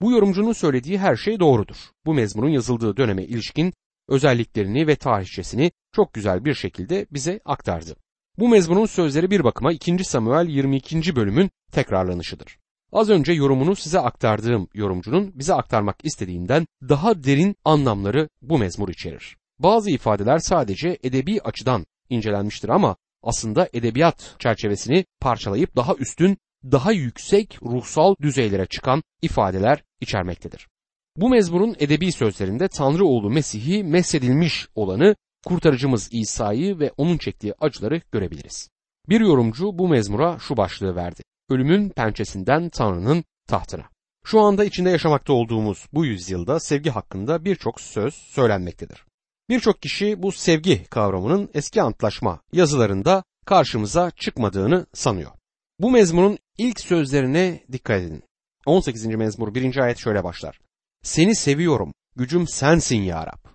Bu 0.00 0.12
yorumcunun 0.12 0.52
söylediği 0.52 0.98
her 0.98 1.16
şey 1.16 1.40
doğrudur. 1.40 1.76
Bu 2.06 2.14
mezmunun 2.14 2.48
yazıldığı 2.48 2.96
döneme 2.96 3.24
ilişkin 3.24 3.72
özelliklerini 4.08 4.86
ve 4.86 4.96
tarihçesini 4.96 5.72
çok 5.92 6.12
güzel 6.12 6.44
bir 6.44 6.54
şekilde 6.54 7.06
bize 7.10 7.40
aktardı. 7.44 7.96
Bu 8.38 8.48
mezmunun 8.48 8.86
sözleri 8.86 9.30
bir 9.30 9.44
bakıma 9.44 9.72
2. 9.72 10.04
Samuel 10.04 10.48
22. 10.48 11.16
bölümün 11.16 11.50
tekrarlanışıdır. 11.72 12.58
Az 12.96 13.10
önce 13.10 13.32
yorumunu 13.32 13.76
size 13.76 14.00
aktardığım 14.00 14.68
yorumcunun 14.74 15.32
bize 15.34 15.54
aktarmak 15.54 15.96
istediğinden 16.04 16.66
daha 16.88 17.24
derin 17.24 17.56
anlamları 17.64 18.28
bu 18.42 18.58
mezmur 18.58 18.88
içerir. 18.88 19.36
Bazı 19.58 19.90
ifadeler 19.90 20.38
sadece 20.38 20.98
edebi 21.02 21.40
açıdan 21.40 21.86
incelenmiştir 22.10 22.68
ama 22.68 22.96
aslında 23.22 23.68
edebiyat 23.72 24.36
çerçevesini 24.38 25.04
parçalayıp 25.20 25.76
daha 25.76 25.94
üstün, 25.94 26.38
daha 26.64 26.92
yüksek 26.92 27.58
ruhsal 27.62 28.14
düzeylere 28.22 28.66
çıkan 28.66 29.02
ifadeler 29.22 29.82
içermektedir. 30.00 30.68
Bu 31.16 31.28
mezmurun 31.28 31.76
edebi 31.78 32.12
sözlerinde 32.12 32.68
Tanrı 32.68 33.04
oğlu 33.04 33.30
Mesih'i 33.30 33.84
mesedilmiş 33.84 34.68
olanı 34.74 35.16
kurtarıcımız 35.46 36.08
İsa'yı 36.12 36.78
ve 36.78 36.90
onun 36.96 37.18
çektiği 37.18 37.54
acıları 37.60 38.00
görebiliriz. 38.12 38.68
Bir 39.08 39.20
yorumcu 39.20 39.78
bu 39.78 39.88
mezmura 39.88 40.38
şu 40.38 40.56
başlığı 40.56 40.96
verdi. 40.96 41.22
Ölümün 41.50 41.88
pençesinden 41.88 42.68
Tanrı'nın 42.68 43.24
tahtına. 43.48 43.88
Şu 44.24 44.40
anda 44.40 44.64
içinde 44.64 44.90
yaşamakta 44.90 45.32
olduğumuz 45.32 45.86
bu 45.92 46.06
yüzyılda 46.06 46.60
sevgi 46.60 46.90
hakkında 46.90 47.44
birçok 47.44 47.80
söz 47.80 48.14
söylenmektedir. 48.14 49.04
Birçok 49.48 49.82
kişi 49.82 50.22
bu 50.22 50.32
sevgi 50.32 50.84
kavramının 50.84 51.50
eski 51.54 51.82
antlaşma 51.82 52.40
yazılarında 52.52 53.24
karşımıza 53.44 54.10
çıkmadığını 54.10 54.86
sanıyor. 54.94 55.30
Bu 55.78 55.90
mezmunun 55.90 56.38
ilk 56.58 56.80
sözlerine 56.80 57.64
dikkat 57.72 58.02
edin. 58.02 58.22
18. 58.66 59.06
mezmur 59.06 59.54
1. 59.54 59.76
ayet 59.76 59.98
şöyle 59.98 60.24
başlar. 60.24 60.60
Seni 61.02 61.34
seviyorum, 61.34 61.94
gücüm 62.16 62.48
sensin 62.48 63.02
ya 63.02 63.26
Rab. 63.26 63.50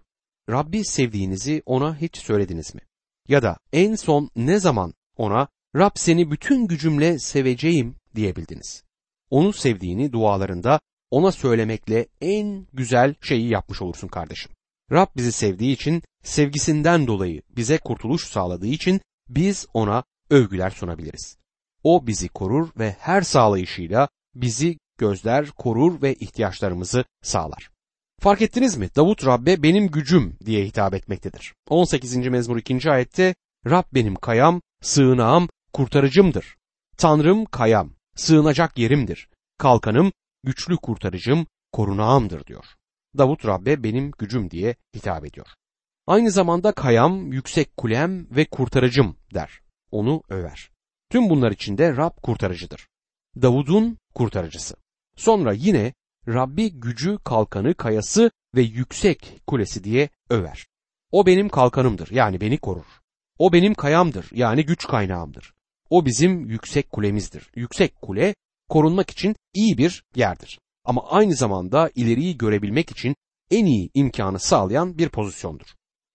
Rabbi 0.49 0.85
sevdiğinizi 0.85 1.63
ona 1.65 1.97
hiç 1.97 2.17
söylediniz 2.17 2.75
mi? 2.75 2.81
Ya 3.27 3.43
da 3.43 3.57
en 3.73 3.95
son 3.95 4.29
ne 4.35 4.59
zaman 4.59 4.93
ona 5.17 5.47
Rab 5.75 5.91
seni 5.95 6.31
bütün 6.31 6.67
gücümle 6.67 7.19
seveceğim 7.19 7.95
diyebildiniz. 8.15 8.83
Onu 9.29 9.53
sevdiğini 9.53 10.11
dualarında 10.11 10.79
ona 11.11 11.31
söylemekle 11.31 12.07
en 12.21 12.67
güzel 12.73 13.15
şeyi 13.21 13.49
yapmış 13.49 13.81
olursun 13.81 14.07
kardeşim. 14.07 14.51
Rab 14.91 15.07
bizi 15.17 15.31
sevdiği 15.31 15.75
için, 15.75 16.03
sevgisinden 16.23 17.07
dolayı 17.07 17.41
bize 17.49 17.77
kurtuluş 17.77 18.27
sağladığı 18.27 18.67
için 18.67 19.01
biz 19.29 19.65
ona 19.73 20.03
övgüler 20.29 20.69
sunabiliriz. 20.69 21.37
O 21.83 22.07
bizi 22.07 22.29
korur 22.29 22.69
ve 22.79 22.95
her 22.99 23.21
sağlayışıyla 23.21 24.09
bizi 24.35 24.77
gözler, 24.97 25.49
korur 25.49 26.01
ve 26.01 26.13
ihtiyaçlarımızı 26.13 27.05
sağlar. 27.21 27.69
Fark 28.19 28.41
ettiniz 28.41 28.77
mi? 28.77 28.89
Davut 28.95 29.25
Rabbe 29.25 29.63
benim 29.63 29.87
gücüm 29.87 30.37
diye 30.45 30.65
hitap 30.65 30.93
etmektedir. 30.93 31.53
18. 31.69 32.15
mezmur 32.15 32.57
2. 32.57 32.91
ayette 32.91 33.35
Rab 33.65 33.83
benim 33.93 34.15
kayam, 34.15 34.61
sığınağım, 34.81 35.49
kurtarıcımdır. 35.73 36.57
Tanrım 36.97 37.45
kayam, 37.45 37.93
sığınacak 38.15 38.77
yerimdir. 38.77 39.29
Kalkanım, 39.57 40.11
güçlü 40.43 40.77
kurtarıcım, 40.77 41.47
korunağımdır 41.71 42.45
diyor. 42.45 42.65
Davut 43.17 43.45
Rabbe 43.45 43.83
benim 43.83 44.11
gücüm 44.11 44.51
diye 44.51 44.75
hitap 44.95 45.25
ediyor. 45.25 45.47
Aynı 46.07 46.31
zamanda 46.31 46.71
kayam, 46.71 47.33
yüksek 47.33 47.77
kulem 47.77 48.35
ve 48.35 48.45
kurtarıcım 48.45 49.17
der. 49.33 49.61
Onu 49.91 50.23
över. 50.29 50.69
Tüm 51.09 51.29
bunlar 51.29 51.51
içinde 51.51 51.97
Rab 51.97 52.21
kurtarıcıdır. 52.23 52.87
Davud'un 53.41 53.97
kurtarıcısı. 54.15 54.75
Sonra 55.15 55.53
yine 55.53 55.93
Rabbi 56.27 56.71
gücü, 56.71 57.17
kalkanı, 57.23 57.73
kayası 57.73 58.31
ve 58.55 58.61
yüksek 58.61 59.41
kulesi 59.47 59.83
diye 59.83 60.09
över. 60.29 60.67
O 61.11 61.25
benim 61.25 61.49
kalkanımdır 61.49 62.11
yani 62.11 62.41
beni 62.41 62.57
korur. 62.57 62.85
O 63.37 63.53
benim 63.53 63.73
kayamdır 63.73 64.29
yani 64.31 64.65
güç 64.65 64.87
kaynağımdır. 64.87 65.53
O 65.91 66.05
bizim 66.05 66.49
yüksek 66.49 66.91
kulemizdir. 66.91 67.51
Yüksek 67.55 68.01
kule 68.01 68.35
korunmak 68.69 69.09
için 69.09 69.35
iyi 69.53 69.77
bir 69.77 70.03
yerdir. 70.15 70.59
Ama 70.85 71.09
aynı 71.09 71.35
zamanda 71.35 71.91
ileriyi 71.95 72.37
görebilmek 72.37 72.91
için 72.91 73.15
en 73.51 73.65
iyi 73.65 73.89
imkanı 73.93 74.39
sağlayan 74.39 74.97
bir 74.97 75.09
pozisyondur. 75.09 75.65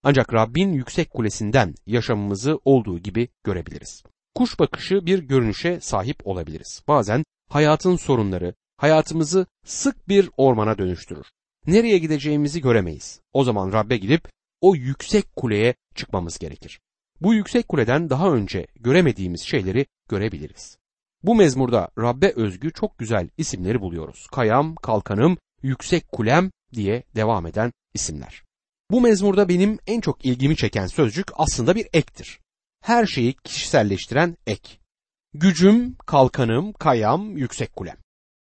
Ancak 0.03 0.35
Rabbin 0.35 0.73
yüksek 0.73 1.11
kulesinden 1.11 1.75
yaşamımızı 1.87 2.59
olduğu 2.65 2.99
gibi 2.99 3.29
görebiliriz. 3.45 4.03
Kuş 4.35 4.59
bakışı 4.59 5.07
bir 5.07 5.19
görünüşe 5.19 5.81
sahip 5.81 6.27
olabiliriz. 6.27 6.83
Bazen 6.89 7.25
hayatın 7.49 7.97
sorunları, 7.97 8.55
hayatımızı 8.77 9.47
sık 9.65 10.09
bir 10.09 10.31
ormana 10.37 10.79
dönüştürür. 10.79 11.27
Nereye 11.67 11.99
gideceğimizi 11.99 12.61
göremeyiz. 12.61 13.21
O 13.33 13.45
zaman 13.45 13.73
Rabbe 13.73 13.97
gidip 13.97 14.29
o 14.61 14.75
yüksek 14.75 15.37
kuleye 15.37 15.75
çıkmamız 15.95 16.39
gerekir. 16.39 16.81
Bu 17.21 17.35
yüksek 17.35 17.69
kuleden 17.69 18.11
daha 18.11 18.33
önce 18.33 18.67
göremediğimiz 18.81 19.43
şeyleri 19.43 19.87
görebiliriz. 20.09 20.79
Bu 21.23 21.35
mezmurda 21.35 21.89
Rabbe 21.99 22.33
özgü 22.37 22.73
çok 22.73 22.99
güzel 22.99 23.29
isimleri 23.39 23.81
buluyoruz. 23.81 24.27
Kayam, 24.33 24.75
kalkanım, 24.75 25.39
yüksek 25.63 26.13
kulem 26.13 26.51
diye 26.73 27.03
devam 27.15 27.47
eden 27.47 27.73
isimler. 27.95 28.43
Bu 28.91 29.01
mezmurda 29.01 29.49
benim 29.49 29.79
en 29.87 30.01
çok 30.01 30.25
ilgimi 30.25 30.57
çeken 30.57 30.87
sözcük 30.87 31.27
aslında 31.35 31.75
bir 31.75 31.89
ektir. 31.93 32.41
Her 32.83 33.07
şeyi 33.07 33.33
kişiselleştiren 33.33 34.37
ek. 34.47 34.79
Gücüm, 35.35 35.95
kalkanım, 35.95 36.73
kayam, 36.73 37.37
yüksek 37.37 37.77
kulem. 37.77 37.97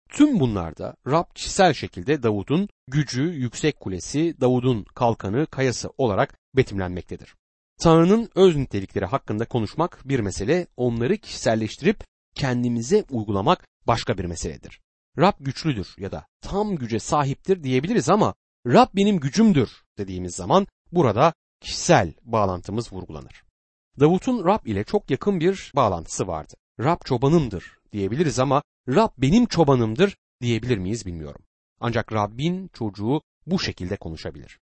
Tüm 0.09 0.39
bunlarda 0.39 0.95
Rab 1.07 1.25
kişisel 1.35 1.73
şekilde 1.73 2.23
Davud'un 2.23 2.69
gücü, 2.87 3.23
yüksek 3.23 3.79
kulesi, 3.79 4.41
Davud'un 4.41 4.83
kalkanı, 4.83 5.45
kayası 5.45 5.89
olarak 5.97 6.37
betimlenmektedir. 6.55 7.35
Tanrı'nın 7.77 8.29
öz 8.35 8.55
nitelikleri 8.55 9.05
hakkında 9.05 9.45
konuşmak 9.45 10.01
bir 10.05 10.19
mesele, 10.19 10.67
onları 10.77 11.17
kişiselleştirip 11.17 12.03
kendimize 12.35 13.05
uygulamak 13.09 13.67
başka 13.87 14.17
bir 14.17 14.25
meseledir. 14.25 14.81
Rab 15.17 15.33
güçlüdür 15.39 15.95
ya 15.97 16.11
da 16.11 16.25
tam 16.41 16.75
güce 16.75 16.99
sahiptir 16.99 17.63
diyebiliriz 17.63 18.09
ama 18.09 18.33
Rab 18.67 18.87
benim 18.95 19.19
gücümdür 19.19 19.83
dediğimiz 19.97 20.35
zaman 20.35 20.67
burada 20.91 21.33
kişisel 21.61 22.13
bağlantımız 22.23 22.93
vurgulanır. 22.93 23.43
Davut'un 23.99 24.45
Rab 24.45 24.65
ile 24.65 24.83
çok 24.83 25.11
yakın 25.11 25.39
bir 25.39 25.71
bağlantısı 25.75 26.27
vardı. 26.27 26.53
Rab 26.79 26.97
çobanımdır 27.05 27.77
diyebiliriz 27.91 28.39
ama 28.39 28.63
Rab 28.89 29.09
benim 29.17 29.45
çobanımdır 29.45 30.17
diyebilir 30.41 30.77
miyiz 30.77 31.05
bilmiyorum. 31.05 31.41
Ancak 31.79 32.13
Rabbin 32.13 32.67
çocuğu 32.73 33.21
bu 33.45 33.59
şekilde 33.59 33.97
konuşabilir. 33.97 34.59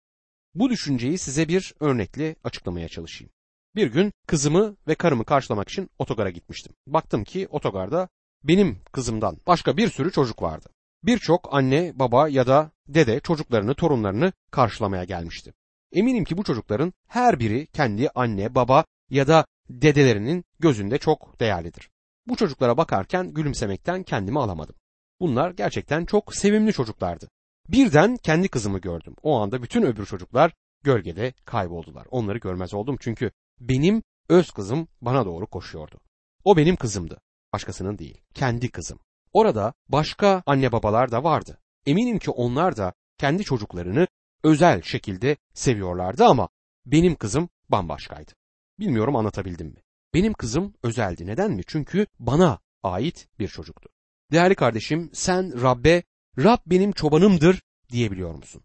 Bu 0.55 0.69
düşünceyi 0.69 1.17
size 1.17 1.47
bir 1.47 1.73
örnekle 1.79 2.35
açıklamaya 2.43 2.87
çalışayım. 2.89 3.33
Bir 3.75 3.87
gün 3.87 4.11
kızımı 4.27 4.77
ve 4.87 4.95
karımı 4.95 5.25
karşılamak 5.25 5.69
için 5.69 5.89
otogara 5.99 6.29
gitmiştim. 6.29 6.73
Baktım 6.87 7.23
ki 7.23 7.47
otogarda 7.47 8.09
benim 8.43 8.81
kızımdan 8.91 9.37
başka 9.47 9.77
bir 9.77 9.89
sürü 9.89 10.11
çocuk 10.11 10.41
vardı. 10.41 10.69
Birçok 11.03 11.53
anne, 11.53 11.91
baba 11.95 12.29
ya 12.29 12.47
da 12.47 12.71
dede 12.87 13.19
çocuklarını, 13.19 13.75
torunlarını 13.75 14.33
karşılamaya 14.51 15.03
gelmişti. 15.03 15.53
Eminim 15.91 16.23
ki 16.23 16.37
bu 16.37 16.43
çocukların 16.43 16.93
her 17.07 17.39
biri 17.39 17.67
kendi 17.67 18.09
anne, 18.09 18.55
baba 18.55 18.85
ya 19.09 19.27
da 19.27 19.45
dedelerinin 19.69 20.45
gözünde 20.59 20.97
çok 20.97 21.39
değerlidir. 21.39 21.89
Bu 22.27 22.35
çocuklara 22.35 22.77
bakarken 22.77 23.33
gülümsemekten 23.33 24.03
kendimi 24.03 24.39
alamadım. 24.39 24.75
Bunlar 25.19 25.51
gerçekten 25.51 26.05
çok 26.05 26.35
sevimli 26.35 26.73
çocuklardı. 26.73 27.29
Birden 27.69 28.17
kendi 28.17 28.47
kızımı 28.47 28.79
gördüm. 28.79 29.15
O 29.23 29.39
anda 29.39 29.63
bütün 29.63 29.81
öbür 29.81 30.05
çocuklar 30.05 30.53
gölgede 30.83 31.33
kayboldular. 31.45 32.07
Onları 32.11 32.37
görmez 32.37 32.73
oldum 32.73 32.97
çünkü 32.99 33.31
benim 33.59 34.03
öz 34.29 34.51
kızım 34.51 34.87
bana 35.01 35.25
doğru 35.25 35.47
koşuyordu. 35.47 35.99
O 36.43 36.57
benim 36.57 36.75
kızımdı. 36.75 37.21
Başkasının 37.53 37.97
değil. 37.97 38.21
Kendi 38.33 38.71
kızım. 38.71 38.99
Orada 39.33 39.73
başka 39.89 40.43
anne 40.45 40.71
babalar 40.71 41.11
da 41.11 41.23
vardı. 41.23 41.59
Eminim 41.85 42.19
ki 42.19 42.31
onlar 42.31 42.77
da 42.77 42.93
kendi 43.17 43.43
çocuklarını 43.43 44.07
özel 44.43 44.81
şekilde 44.81 45.37
seviyorlardı 45.53 46.25
ama 46.25 46.49
benim 46.85 47.15
kızım 47.15 47.49
bambaşkaydı. 47.69 48.31
Bilmiyorum 48.79 49.15
anlatabildim 49.15 49.67
mi? 49.67 49.81
Benim 50.13 50.33
kızım 50.33 50.73
özeldi. 50.83 51.25
Neden 51.27 51.51
mi? 51.51 51.61
Çünkü 51.67 52.07
bana 52.19 52.59
ait 52.83 53.27
bir 53.39 53.47
çocuktu. 53.47 53.89
Değerli 54.31 54.55
kardeşim 54.55 55.09
sen 55.13 55.61
Rabbe 55.61 56.03
Rab 56.37 56.57
benim 56.65 56.91
çobanımdır 56.91 57.61
diyebiliyor 57.91 58.35
musun? 58.35 58.63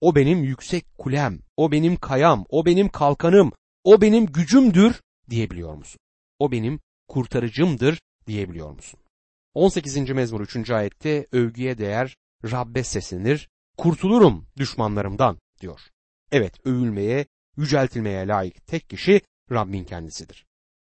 O 0.00 0.14
benim 0.14 0.44
yüksek 0.44 0.98
kulem, 0.98 1.40
o 1.56 1.72
benim 1.72 1.96
kayam, 1.96 2.44
o 2.48 2.66
benim 2.66 2.88
kalkanım, 2.88 3.52
o 3.84 4.00
benim 4.00 4.26
gücümdür 4.26 5.00
diyebiliyor 5.30 5.74
musun? 5.74 5.98
O 6.38 6.52
benim 6.52 6.80
kurtarıcımdır 7.08 8.00
diyebiliyor 8.26 8.70
musun? 8.70 9.00
18. 9.54 10.10
mezmur 10.10 10.40
3. 10.40 10.70
ayette 10.70 11.26
övgüye 11.32 11.78
değer 11.78 12.16
Rabbe 12.44 12.84
seslenir, 12.84 13.48
kurtulurum 13.76 14.46
düşmanlarımdan 14.56 15.38
diyor. 15.60 15.80
Evet 16.32 16.66
övülmeye, 16.66 17.26
yüceltilmeye 17.56 18.26
layık 18.26 18.66
tek 18.66 18.90
kişi 18.90 19.20
Rabbin 19.50 19.84
kendisidir. 19.84 20.46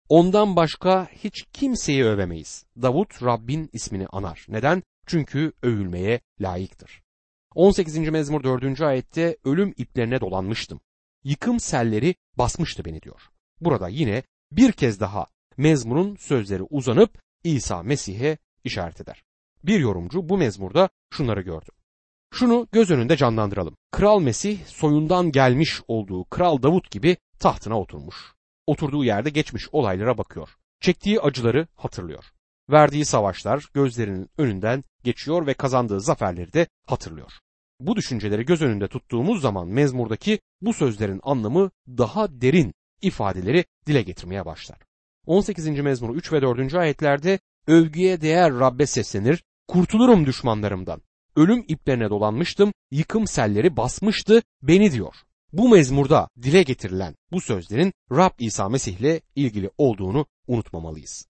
Ondan 0.09 0.55
başka 0.55 1.07
hiç 1.12 1.45
kimseyi 1.53 2.03
övemeyiz. 2.05 2.65
Davut 2.81 3.24
Rabbin 3.24 3.69
ismini 3.74 4.07
anar. 4.07 4.45
Neden? 4.50 4.83
Çünkü 5.10 5.54
övülmeye 5.63 6.20
layıktır. 6.42 7.01
18. 7.56 7.98
mezmur 7.98 8.44
4. 8.44 8.82
ayette 8.82 9.38
ölüm 9.44 9.74
iplerine 9.78 10.22
dolanmıştım. 10.22 10.80
Yıkım 11.24 11.60
selleri 11.60 12.16
basmıştı 12.38 12.86
beni 12.86 13.01
diyor. 13.01 13.22
Burada 13.62 13.88
yine 13.88 14.24
bir 14.51 14.72
kez 14.72 15.00
daha 15.00 15.28
mezmurun 15.58 16.16
sözleri 16.16 16.63
uzanıp 16.63 17.22
İsa 17.44 17.84
Mesih'e 17.84 18.38
işaret 18.63 19.01
eder. 19.01 19.24
Bir 19.63 19.80
yorumcu 19.80 20.30
bu 20.30 20.38
mezmurda 20.38 20.89
şunları 21.13 21.42
gördü. 21.42 21.70
Şunu 22.34 22.68
göz 22.72 22.92
önünde 22.92 23.18
canlandıralım. 23.18 23.78
Kral 23.92 24.22
Mesih 24.22 24.66
soyundan 24.66 25.32
gelmiş 25.32 25.82
olduğu 25.88 26.24
Kral 26.24 26.62
Davut 26.62 26.92
gibi 26.92 27.18
tahtına 27.39 27.80
oturmuş. 27.80 28.16
Oturduğu 28.68 29.04
yerde 29.04 29.30
geçmiş 29.30 29.70
olaylara 29.72 30.18
bakıyor. 30.18 30.50
Çektiği 30.82 31.22
acıları 31.22 31.68
hatırlıyor. 31.75 32.25
Verdiği 32.69 33.05
savaşlar 33.05 33.65
gözlerinin 33.73 34.29
önünden 34.38 34.83
geçiyor 35.03 35.47
ve 35.47 35.53
kazandığı 35.53 36.01
zaferleri 36.01 36.53
de 36.53 36.67
hatırlıyor. 36.85 37.31
Bu 37.79 37.95
düşünceleri 37.95 38.45
göz 38.45 38.61
önünde 38.61 38.88
tuttuğumuz 38.88 39.41
zaman 39.41 39.67
mezmurdaki 39.67 40.39
bu 40.61 40.73
sözlerin 40.73 41.19
anlamı 41.23 41.71
daha 41.88 42.41
derin 42.41 42.73
ifadeleri 43.01 43.65
dile 43.85 44.01
getirmeye 44.01 44.45
başlar. 44.45 44.77
18. 45.25 45.67
mezmur 45.67 46.15
3 46.15 46.33
ve 46.33 46.41
4. 46.41 46.73
ayetlerde 46.73 47.39
övgüye 47.67 48.21
değer 48.21 48.53
Rabbe 48.53 48.85
seslenir, 48.85 49.43
kurtulurum 49.67 50.25
düşmanlarımdan. 50.25 51.01
Ölüm 51.35 51.65
iplerine 51.67 52.09
dolanmıştım, 52.09 52.73
yıkım 52.91 53.27
selleri 53.27 53.77
basmıştı 53.77 54.41
beni 54.61 54.91
diyor. 54.91 55.15
Bu 55.53 55.69
mezmurda 55.69 56.29
dile 56.41 56.63
getirilen 56.63 57.15
bu 57.31 57.41
sözlerin 57.41 57.93
Rab 58.11 58.31
İsa 58.39 58.69
Mesih 58.69 58.99
ile 58.99 59.21
ilgili 59.35 59.69
olduğunu 59.77 60.25
unutmamalıyız. 60.47 61.28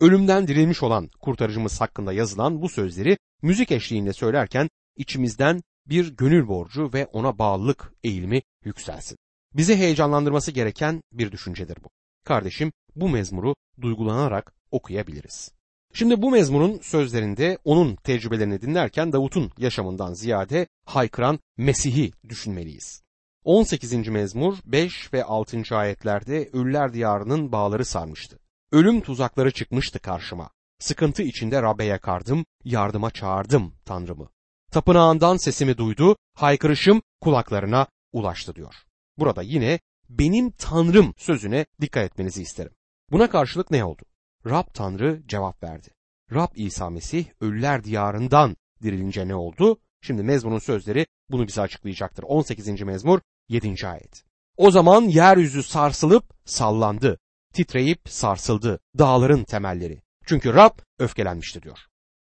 Ölümden 0.00 0.48
dirilmiş 0.48 0.82
olan 0.82 1.10
kurtarıcımız 1.20 1.80
hakkında 1.80 2.12
yazılan 2.12 2.62
bu 2.62 2.68
sözleri 2.68 3.18
müzik 3.42 3.72
eşliğinde 3.72 4.12
söylerken 4.12 4.68
içimizden 4.96 5.62
bir 5.86 6.16
gönül 6.16 6.48
borcu 6.48 6.90
ve 6.92 7.06
ona 7.06 7.38
bağlılık 7.38 7.92
eğilimi 8.04 8.42
yükselsin. 8.64 9.18
Bizi 9.54 9.76
heyecanlandırması 9.76 10.52
gereken 10.52 11.00
bir 11.12 11.32
düşüncedir 11.32 11.76
bu. 11.84 11.88
Kardeşim 12.24 12.72
bu 12.96 13.08
mezmuru 13.08 13.54
duygulanarak 13.80 14.54
okuyabiliriz. 14.70 15.52
Şimdi 15.94 16.22
bu 16.22 16.30
mezmurun 16.30 16.78
sözlerinde 16.82 17.58
onun 17.64 17.96
tecrübelerini 17.96 18.60
dinlerken 18.60 19.12
Davut'un 19.12 19.50
yaşamından 19.58 20.14
ziyade 20.14 20.66
haykıran 20.84 21.38
Mesih'i 21.56 22.12
düşünmeliyiz. 22.28 23.02
18. 23.44 24.08
mezmur 24.08 24.58
5 24.64 25.12
ve 25.12 25.24
6. 25.24 25.62
ayetlerde 25.76 26.50
ölüler 26.52 26.92
diyarının 26.92 27.52
bağları 27.52 27.84
sarmıştı. 27.84 28.38
Ölüm 28.72 29.00
tuzakları 29.00 29.50
çıkmıştı 29.50 29.98
karşıma. 29.98 30.50
Sıkıntı 30.78 31.22
içinde 31.22 31.62
Rab'be 31.62 31.84
yakardım, 31.84 32.46
yardıma 32.64 33.10
çağırdım 33.10 33.74
Tanrımı. 33.84 34.28
Tapınağından 34.70 35.36
sesimi 35.36 35.78
duydu, 35.78 36.16
haykırışım 36.34 37.02
kulaklarına 37.20 37.86
ulaştı 38.12 38.54
diyor. 38.54 38.74
Burada 39.18 39.42
yine 39.42 39.80
benim 40.08 40.50
Tanrım 40.50 41.14
sözüne 41.16 41.66
dikkat 41.80 42.04
etmenizi 42.04 42.42
isterim. 42.42 42.72
Buna 43.10 43.30
karşılık 43.30 43.70
ne 43.70 43.84
oldu? 43.84 44.02
Rab 44.46 44.66
Tanrı 44.74 45.22
cevap 45.26 45.62
verdi. 45.62 45.88
Rab 46.32 46.48
İsa 46.54 46.90
Mesih 46.90 47.26
ölüler 47.40 47.84
diyarından 47.84 48.56
dirilince 48.82 49.28
ne 49.28 49.34
oldu? 49.34 49.80
Şimdi 50.00 50.22
mezmunun 50.22 50.58
sözleri 50.58 51.06
bunu 51.30 51.46
bize 51.46 51.60
açıklayacaktır. 51.60 52.22
18. 52.22 52.80
mezmur 52.80 53.20
7. 53.48 53.88
ayet. 53.88 54.24
O 54.56 54.70
zaman 54.70 55.02
yeryüzü 55.02 55.62
sarsılıp 55.62 56.24
sallandı. 56.44 57.18
Titreyip 57.56 58.00
sarsıldı 58.08 58.80
dağların 58.98 59.44
temelleri. 59.44 60.02
Çünkü 60.26 60.54
Rab 60.54 60.78
öfkelenmişti 60.98 61.62
diyor. 61.62 61.78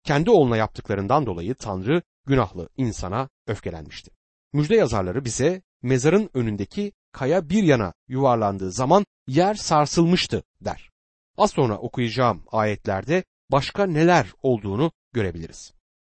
Kendi 0.05 0.31
oğluna 0.31 0.57
yaptıklarından 0.57 1.27
dolayı 1.27 1.55
Tanrı 1.55 2.03
günahlı 2.27 2.69
insana 2.77 3.29
öfkelenmişti. 3.47 4.11
Müjde 4.53 4.75
yazarları 4.77 5.25
bize 5.25 5.63
mezarın 5.83 6.31
önündeki 6.35 6.93
kaya 7.13 7.51
bir 7.51 7.63
yana 7.63 7.93
yuvarlandığı 8.09 8.73
zaman 8.73 9.07
yer 9.27 9.55
sarsılmıştı 9.55 10.43
der. 10.61 10.91
Az 11.37 11.51
sonra 11.51 11.79
okuyacağım 11.79 12.45
ayetlerde 12.53 13.25
başka 13.51 13.87
neler 13.87 14.33
olduğunu 14.43 14.93
görebiliriz. 15.13 15.73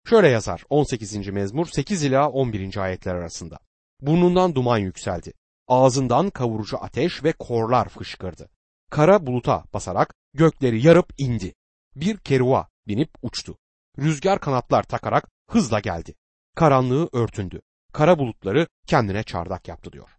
Şöyle 0.10 0.28
yazar 0.28 0.64
18. 0.70 1.28
mezmur 1.28 1.68
8 1.68 2.04
ila 2.04 2.30
11. 2.30 2.78
ayetler 2.78 3.16
arasında. 3.16 3.60
Burnundan 4.02 4.56
duman 4.56 4.78
yükseldi. 4.78 5.34
Ağzından 5.68 6.30
kavurucu 6.30 6.84
ateş 6.84 7.24
ve 7.24 7.32
korlar 7.32 7.90
fışkırdı. 7.90 8.50
Kara 8.92 9.26
buluta 9.26 9.64
basarak 9.74 10.14
gökleri 10.34 10.88
yarıp 10.88 11.14
indi. 11.18 11.54
Bir 11.96 12.18
keruva 12.18 12.68
binip 12.88 13.10
uçtu. 13.22 13.58
Rüzgar 14.00 14.40
kanatlar 14.40 14.84
takarak 14.84 15.30
hızla 15.50 15.80
geldi. 15.80 16.16
Karanlığı 16.56 17.10
örtündü. 17.14 17.62
Kara 17.94 18.20
bulutları 18.20 18.68
kendine 18.88 19.24
çardak 19.24 19.68
yaptı 19.68 19.92
diyor. 19.92 20.10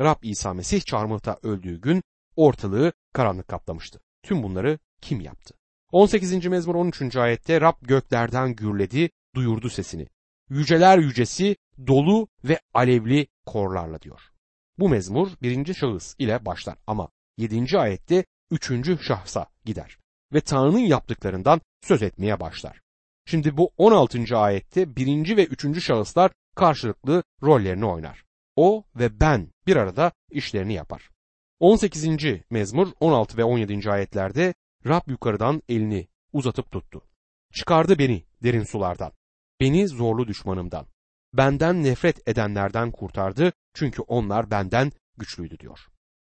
Rab 0.00 0.22
İsa 0.22 0.54
Mesih 0.54 0.82
çarmıhta 0.82 1.38
öldüğü 1.42 1.80
gün 1.80 2.02
ortalığı 2.36 2.92
karanlık 3.12 3.48
kaplamıştı. 3.48 4.00
Tüm 4.22 4.42
bunları 4.42 4.78
kim 5.00 5.20
yaptı? 5.20 5.54
18. 5.92 6.46
mezmur 6.46 6.74
13. 6.74 7.16
ayette 7.16 7.60
Rab 7.60 7.74
göklerden 7.82 8.54
gürledi, 8.54 9.10
duyurdu 9.34 9.70
sesini. 9.70 10.06
Yüceler 10.50 10.98
yücesi 10.98 11.56
dolu 11.86 12.28
ve 12.44 12.60
alevli 12.74 13.26
korlarla 13.46 14.02
diyor. 14.02 14.20
Bu 14.78 14.88
mezmur 14.88 15.28
birinci 15.42 15.74
şahıs 15.74 16.14
ile 16.18 16.44
başlar 16.44 16.76
ama 16.86 17.08
7. 17.38 17.78
ayette 17.78 18.24
üçüncü 18.50 18.98
şahsa 18.98 19.46
gider 19.64 19.98
ve 20.32 20.40
Tanrı'nın 20.40 20.78
yaptıklarından 20.78 21.60
söz 21.82 22.02
etmeye 22.02 22.40
başlar. 22.40 22.80
Şimdi 23.26 23.56
bu 23.56 23.70
16. 23.76 24.36
ayette 24.36 24.96
birinci 24.96 25.36
ve 25.36 25.44
üçüncü 25.44 25.80
şahıslar 25.80 26.32
karşılıklı 26.56 27.22
rollerini 27.42 27.86
oynar. 27.86 28.24
O 28.56 28.84
ve 28.96 29.20
ben 29.20 29.52
bir 29.66 29.76
arada 29.76 30.12
işlerini 30.30 30.74
yapar. 30.74 31.10
18. 31.60 32.06
mezmur 32.50 32.88
16 33.00 33.36
ve 33.36 33.44
17. 33.44 33.90
ayetlerde 33.90 34.54
Rab 34.86 35.10
yukarıdan 35.10 35.62
elini 35.68 36.08
uzatıp 36.32 36.72
tuttu. 36.72 37.02
Çıkardı 37.52 37.98
beni 37.98 38.24
derin 38.42 38.64
sulardan. 38.64 39.12
Beni 39.60 39.88
zorlu 39.88 40.28
düşmanımdan. 40.28 40.86
Benden 41.34 41.84
nefret 41.84 42.28
edenlerden 42.28 42.90
kurtardı 42.90 43.52
çünkü 43.74 44.02
onlar 44.02 44.50
benden 44.50 44.92
güçlüydü 45.16 45.58
diyor. 45.58 45.88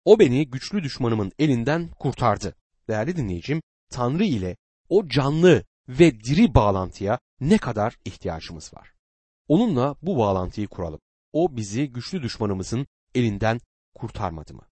O 0.06 0.20
beni 0.20 0.50
güçlü 0.50 0.84
düşmanımın 0.84 1.32
elinden 1.40 1.90
kurtardı. 1.90 2.56
Değerli 2.88 3.16
dinleyicim, 3.16 3.62
Tanrı 3.90 4.24
ile 4.24 4.58
o 4.90 5.08
canlı 5.08 5.64
ve 5.90 6.20
diri 6.20 6.56
bağlantıya 6.56 7.20
ne 7.40 7.58
kadar 7.58 7.98
ihtiyacımız 8.06 8.74
var. 8.74 8.94
Onunla 9.48 9.96
bu 10.02 10.18
bağlantıyı 10.18 10.68
kuralım. 10.68 11.00
O 11.34 11.58
bizi 11.58 11.90
güçlü 11.90 12.24
düşmanımızın 12.24 12.88
elinden 13.16 13.60
kurtarmadı 13.96 14.54
mı? 14.54 14.68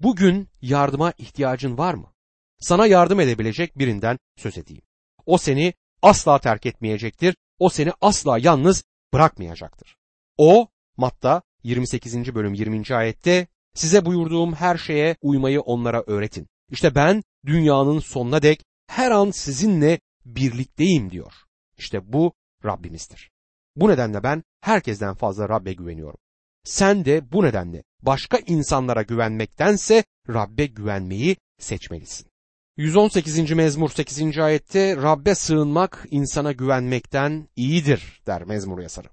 Bugün 0.00 0.48
yardıma 0.62 1.12
ihtiyacın 1.18 1.78
var 1.78 1.94
mı? 1.94 2.12
Sana 2.58 2.86
yardım 2.86 3.20
edebilecek 3.20 3.78
birinden 3.78 4.18
söz 4.36 4.58
edeyim. 4.58 4.82
O 5.26 5.38
seni 5.38 5.74
asla 6.02 6.38
terk 6.38 6.66
etmeyecektir 6.66 7.36
o 7.58 7.68
seni 7.68 7.92
asla 8.00 8.38
yalnız 8.38 8.84
bırakmayacaktır. 9.12 9.96
O 10.38 10.68
Matta 10.96 11.42
28. 11.62 12.34
bölüm 12.34 12.54
20. 12.54 12.94
ayette 12.96 13.46
size 13.74 14.04
buyurduğum 14.04 14.52
her 14.52 14.76
şeye 14.76 15.16
uymayı 15.22 15.60
onlara 15.60 16.04
öğretin. 16.06 16.46
İşte 16.70 16.94
ben 16.94 17.22
dünyanın 17.46 17.98
sonuna 17.98 18.42
dek 18.42 18.64
her 18.86 19.10
an 19.10 19.30
sizinle 19.30 20.00
birlikteyim 20.24 21.10
diyor. 21.10 21.32
İşte 21.78 22.12
bu 22.12 22.32
Rabbimizdir. 22.64 23.30
Bu 23.76 23.88
nedenle 23.88 24.22
ben 24.22 24.42
herkesten 24.60 25.14
fazla 25.14 25.48
Rabbe 25.48 25.72
güveniyorum. 25.72 26.18
Sen 26.64 27.04
de 27.04 27.32
bu 27.32 27.44
nedenle 27.44 27.82
başka 28.02 28.38
insanlara 28.46 29.02
güvenmektense 29.02 30.04
Rabbe 30.28 30.66
güvenmeyi 30.66 31.36
seçmelisin. 31.58 32.26
118. 32.76 33.50
mezmur 33.52 33.90
8. 33.90 34.38
ayette 34.38 34.96
Rabbe 34.96 35.34
sığınmak 35.34 36.06
insana 36.10 36.52
güvenmekten 36.52 37.48
iyidir 37.56 38.22
der 38.26 38.44
mezmur 38.44 38.78
yazarı. 38.78 39.08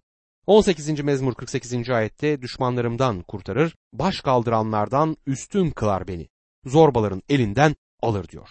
18. 0.47 1.03
mezmur 1.03 1.33
48. 1.35 1.89
ayette 1.89 2.41
düşmanlarımdan 2.41 3.21
kurtarır, 3.21 3.75
baş 3.93 4.21
kaldıranlardan 4.21 5.17
üstün 5.25 5.71
kılar 5.71 6.07
beni. 6.07 6.27
Zorbaların 6.65 7.21
elinden 7.29 7.75
alır 8.01 8.27
diyor. 8.27 8.49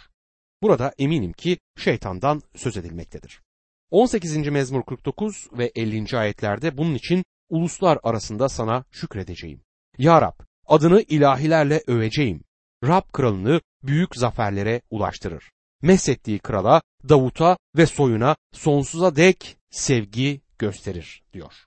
Burada 0.63 0.93
eminim 0.99 1.33
ki 1.33 1.59
şeytandan 1.77 2.43
söz 2.57 2.77
edilmektedir. 2.77 3.43
18. 3.91 4.37
mezmur 4.37 4.83
49 4.83 5.49
ve 5.53 5.73
50. 5.75 6.19
ayetlerde 6.19 6.77
bunun 6.77 6.95
için 6.95 7.25
uluslar 7.49 7.99
arasında 8.03 8.49
sana 8.49 8.85
şükredeceğim. 8.91 9.61
Ya 9.99 10.23
Rab, 10.23 10.41
adını 10.67 11.03
ilahilerle 11.03 11.83
öveceğim. 11.87 12.45
Rab 12.85 13.13
kralını 13.13 13.61
büyük 13.83 14.17
zaferlere 14.17 14.81
ulaştırır. 14.91 15.51
Meshettiği 15.83 16.39
krala, 16.39 16.83
Davut'a 17.09 17.57
ve 17.77 17.87
soyuna 17.87 18.37
sonsuza 18.53 19.17
dek 19.17 19.57
sevgi 19.71 20.41
gösterir 20.59 21.23
diyor. 21.33 21.67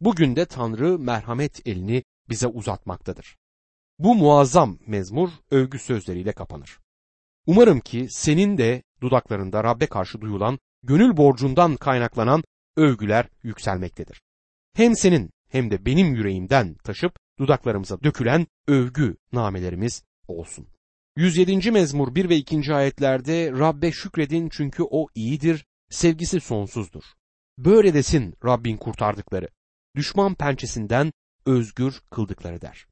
Bugün 0.00 0.36
de 0.36 0.44
Tanrı 0.44 0.98
merhamet 0.98 1.66
elini 1.66 2.02
bize 2.28 2.46
uzatmaktadır. 2.46 3.36
Bu 3.98 4.14
muazzam 4.14 4.78
mezmur 4.86 5.30
övgü 5.50 5.78
sözleriyle 5.78 6.32
kapanır. 6.32 6.78
Umarım 7.46 7.80
ki 7.80 8.06
senin 8.10 8.58
de 8.58 8.82
dudaklarında 9.00 9.64
Rabbe 9.64 9.86
karşı 9.86 10.20
duyulan 10.20 10.58
gönül 10.82 11.16
borcundan 11.16 11.76
kaynaklanan 11.76 12.44
övgüler 12.76 13.28
yükselmektedir. 13.42 14.22
Hem 14.74 14.96
senin 14.96 15.30
hem 15.48 15.70
de 15.70 15.86
benim 15.86 16.14
yüreğimden 16.14 16.74
taşıp 16.74 17.12
dudaklarımıza 17.38 18.02
dökülen 18.02 18.46
övgü 18.66 19.16
namelerimiz 19.32 20.02
olsun. 20.28 20.66
107. 21.16 21.70
mezmur 21.70 22.14
1 22.14 22.28
ve 22.28 22.36
2. 22.36 22.74
ayetlerde 22.74 23.52
Rabbe 23.52 23.92
şükredin 23.92 24.48
çünkü 24.48 24.82
o 24.82 25.06
iyidir, 25.14 25.66
sevgisi 25.90 26.40
sonsuzdur. 26.40 27.04
Böyle 27.58 27.94
desin 27.94 28.34
Rabbin 28.44 28.76
kurtardıkları, 28.76 29.48
düşman 29.98 30.34
pençesinden 30.34 31.12
özgür 31.46 32.00
kıldıkları 32.10 32.60
der. 32.60 32.86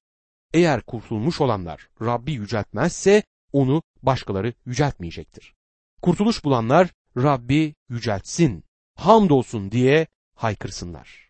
Eğer 0.54 0.82
kurtulmuş 0.82 1.40
olanlar 1.40 1.88
Rabbi 2.02 2.32
yüceltmezse 2.32 3.22
onu 3.52 3.82
başkaları 4.02 4.52
yüceltmeyecektir. 4.66 5.54
Kurtuluş 6.02 6.44
bulanlar 6.44 6.90
Rabbi 7.16 7.74
yüceltsin, 7.88 8.64
hamdolsun 8.94 9.70
diye 9.70 10.06
haykırsınlar. 10.34 11.24